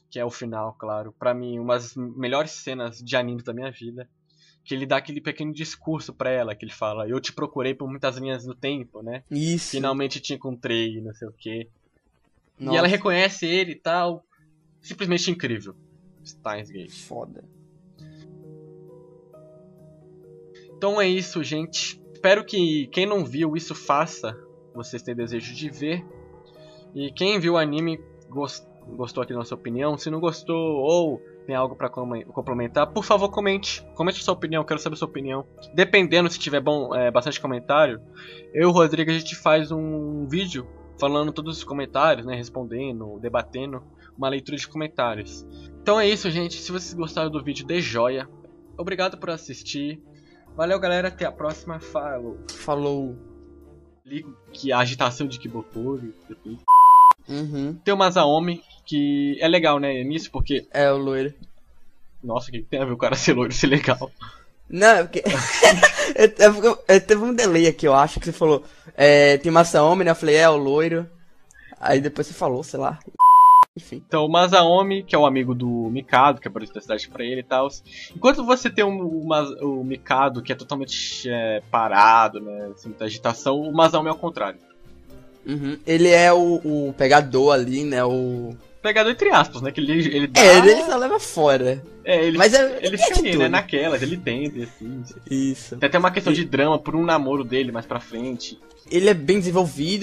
que 0.08 0.18
é 0.18 0.24
o 0.24 0.30
final, 0.30 0.74
claro. 0.74 1.12
para 1.18 1.34
mim, 1.34 1.58
uma 1.58 1.74
das 1.74 1.96
melhores 1.96 2.52
cenas 2.52 2.98
de 2.98 3.16
anime 3.16 3.42
da 3.42 3.52
minha 3.52 3.70
vida. 3.70 4.08
Que 4.64 4.74
ele 4.74 4.86
dá 4.86 4.96
aquele 4.96 5.20
pequeno 5.20 5.52
discurso 5.52 6.14
para 6.14 6.30
ela, 6.30 6.54
que 6.54 6.64
ele 6.64 6.72
fala, 6.72 7.06
eu 7.06 7.20
te 7.20 7.34
procurei 7.34 7.74
por 7.74 7.86
muitas 7.86 8.16
linhas 8.16 8.44
do 8.46 8.54
tempo, 8.54 9.02
né? 9.02 9.22
Isso. 9.30 9.72
Finalmente 9.72 10.20
te 10.20 10.32
encontrei, 10.32 11.02
não 11.02 11.12
sei 11.12 11.28
o 11.28 11.32
quê. 11.32 11.68
Nossa. 12.58 12.74
E 12.74 12.78
ela 12.78 12.88
reconhece 12.88 13.44
ele 13.44 13.72
e 13.72 13.78
tal. 13.78 14.24
Simplesmente 14.80 15.30
incrível. 15.30 15.76
Steins 16.24 16.70
Gate. 16.70 17.06
Foda. 17.06 17.44
Então 20.84 21.00
é 21.00 21.08
isso, 21.08 21.42
gente. 21.42 21.98
Espero 22.12 22.44
que 22.44 22.88
quem 22.88 23.06
não 23.06 23.24
viu 23.24 23.56
isso 23.56 23.74
faça 23.74 24.38
vocês 24.74 25.02
têm 25.02 25.14
desejo 25.14 25.54
de 25.54 25.70
ver. 25.70 26.04
E 26.94 27.10
quem 27.10 27.40
viu 27.40 27.54
o 27.54 27.56
anime 27.56 27.98
gost, 28.28 28.66
gostou 28.88 29.22
aqui 29.22 29.32
da 29.32 29.38
nossa 29.38 29.54
opinião. 29.54 29.96
Se 29.96 30.10
não 30.10 30.20
gostou 30.20 30.54
ou 30.54 31.22
tem 31.46 31.56
algo 31.56 31.74
para 31.74 31.88
complementar, 31.88 32.92
por 32.92 33.02
favor 33.02 33.30
comente. 33.30 33.82
Comente 33.94 34.22
sua 34.22 34.34
opinião, 34.34 34.62
quero 34.62 34.78
saber 34.78 34.96
sua 34.96 35.08
opinião. 35.08 35.46
Dependendo 35.72 36.28
se 36.28 36.38
tiver 36.38 36.60
bom, 36.60 36.94
é, 36.94 37.10
bastante 37.10 37.40
comentário, 37.40 37.98
eu 38.52 38.64
e 38.64 38.66
o 38.66 38.70
Rodrigo 38.70 39.10
a 39.10 39.14
gente 39.14 39.34
faz 39.34 39.72
um 39.72 40.28
vídeo 40.28 40.68
falando 41.00 41.32
todos 41.32 41.56
os 41.56 41.64
comentários, 41.64 42.26
né, 42.26 42.36
respondendo, 42.36 43.18
debatendo, 43.20 43.82
uma 44.18 44.28
leitura 44.28 44.58
de 44.58 44.68
comentários. 44.68 45.46
Então 45.80 45.98
é 45.98 46.06
isso, 46.06 46.30
gente. 46.30 46.56
Se 46.56 46.70
vocês 46.70 46.92
gostaram 46.92 47.30
do 47.30 47.42
vídeo, 47.42 47.66
dê 47.66 47.80
joia. 47.80 48.28
Obrigado 48.76 49.16
por 49.16 49.30
assistir. 49.30 49.98
Valeu, 50.56 50.78
galera. 50.78 51.08
Até 51.08 51.24
a 51.24 51.32
próxima. 51.32 51.80
Falou. 51.80 52.38
Falou 52.48 53.16
ligo 54.04 54.36
que 54.52 54.70
a 54.72 54.78
agitação 54.78 55.26
de 55.26 55.38
Kibokuri. 55.38 56.14
Uhum. 57.28 57.74
Tem 57.82 57.94
o 57.94 57.96
Masaomi, 57.96 58.62
que 58.84 59.38
é 59.40 59.48
legal, 59.48 59.78
né, 59.78 60.02
nisso, 60.04 60.30
porque. 60.30 60.66
É, 60.70 60.90
o 60.90 60.96
loiro. 60.96 61.32
Nossa, 62.22 62.48
o 62.48 62.52
que 62.52 62.62
tem 62.62 62.80
a 62.80 62.84
ver 62.84 62.92
o 62.92 62.98
cara 62.98 63.16
ser 63.16 63.32
loiro 63.34 63.52
ser 63.52 63.66
legal? 63.66 64.10
Não, 64.68 64.88
é 64.88 65.02
porque. 65.02 65.22
é, 66.86 67.00
teve 67.00 67.22
um 67.22 67.34
delay 67.34 67.66
aqui, 67.66 67.86
eu 67.86 67.94
acho, 67.94 68.20
que 68.20 68.26
você 68.26 68.32
falou. 68.32 68.64
É, 68.96 69.38
tem 69.38 69.50
Masaomi, 69.50 70.04
né? 70.04 70.10
Eu 70.10 70.16
falei, 70.16 70.36
é, 70.36 70.48
o 70.48 70.56
loiro. 70.56 71.08
Aí 71.80 72.00
depois 72.00 72.26
você 72.26 72.34
falou, 72.34 72.62
sei 72.62 72.78
lá. 72.78 72.98
Enfim. 73.76 74.00
Então, 74.06 74.24
o 74.24 74.28
Masaomi, 74.28 75.02
que 75.02 75.16
é 75.16 75.18
o 75.18 75.26
amigo 75.26 75.52
do 75.52 75.90
Mikado, 75.90 76.40
que 76.40 76.46
apareceu 76.46 76.74
da 76.74 76.80
cidade 76.80 77.08
pra 77.08 77.24
ele 77.24 77.40
e 77.40 77.44
tal. 77.44 77.68
Enquanto 78.14 78.44
você 78.44 78.70
tem 78.70 78.84
um, 78.84 79.02
o, 79.02 79.80
o 79.80 79.84
Mikado, 79.84 80.42
que 80.42 80.52
é 80.52 80.54
totalmente 80.54 81.28
é, 81.28 81.60
parado, 81.72 82.40
né? 82.40 82.70
Sem 82.76 82.90
muita 82.90 83.04
agitação, 83.04 83.60
o 83.60 83.72
Masaomi 83.72 84.08
é 84.08 84.12
o 84.12 84.16
contrário. 84.16 84.60
Uhum. 85.44 85.76
Ele 85.86 86.08
é 86.08 86.32
o, 86.32 86.60
o, 86.64 86.94
pegador 86.96 87.52
ali, 87.52 87.82
né? 87.84 88.04
O. 88.04 88.56
Pegador 88.80 89.10
entre 89.10 89.30
aspas, 89.30 89.60
né? 89.60 89.72
Que 89.72 89.80
ele, 89.80 89.92
ele 89.92 90.26
dá... 90.28 90.40
É, 90.40 90.58
ele 90.58 90.84
só 90.84 90.96
leva 90.96 91.18
fora. 91.18 91.82
É, 92.04 92.24
ele, 92.24 92.38
Mas 92.38 92.54
é, 92.54 92.78
ele 92.80 92.96
fica 92.96 93.18
ali, 93.18 93.36
né? 93.36 93.48
Naquelas, 93.48 94.02
ele 94.02 94.16
tenta, 94.16 94.62
assim. 94.62 95.02
Isso. 95.28 95.76
Tem 95.76 95.86
até 95.88 95.98
uma 95.98 96.10
questão 96.10 96.32
e... 96.32 96.36
de 96.36 96.44
drama 96.44 96.78
por 96.78 96.94
um 96.94 97.04
namoro 97.04 97.42
dele 97.42 97.72
mais 97.72 97.86
pra 97.86 97.98
frente. 97.98 98.58
Ele 98.90 99.08
é 99.08 99.14
bem 99.14 99.38
desenvolvido. 99.38 100.02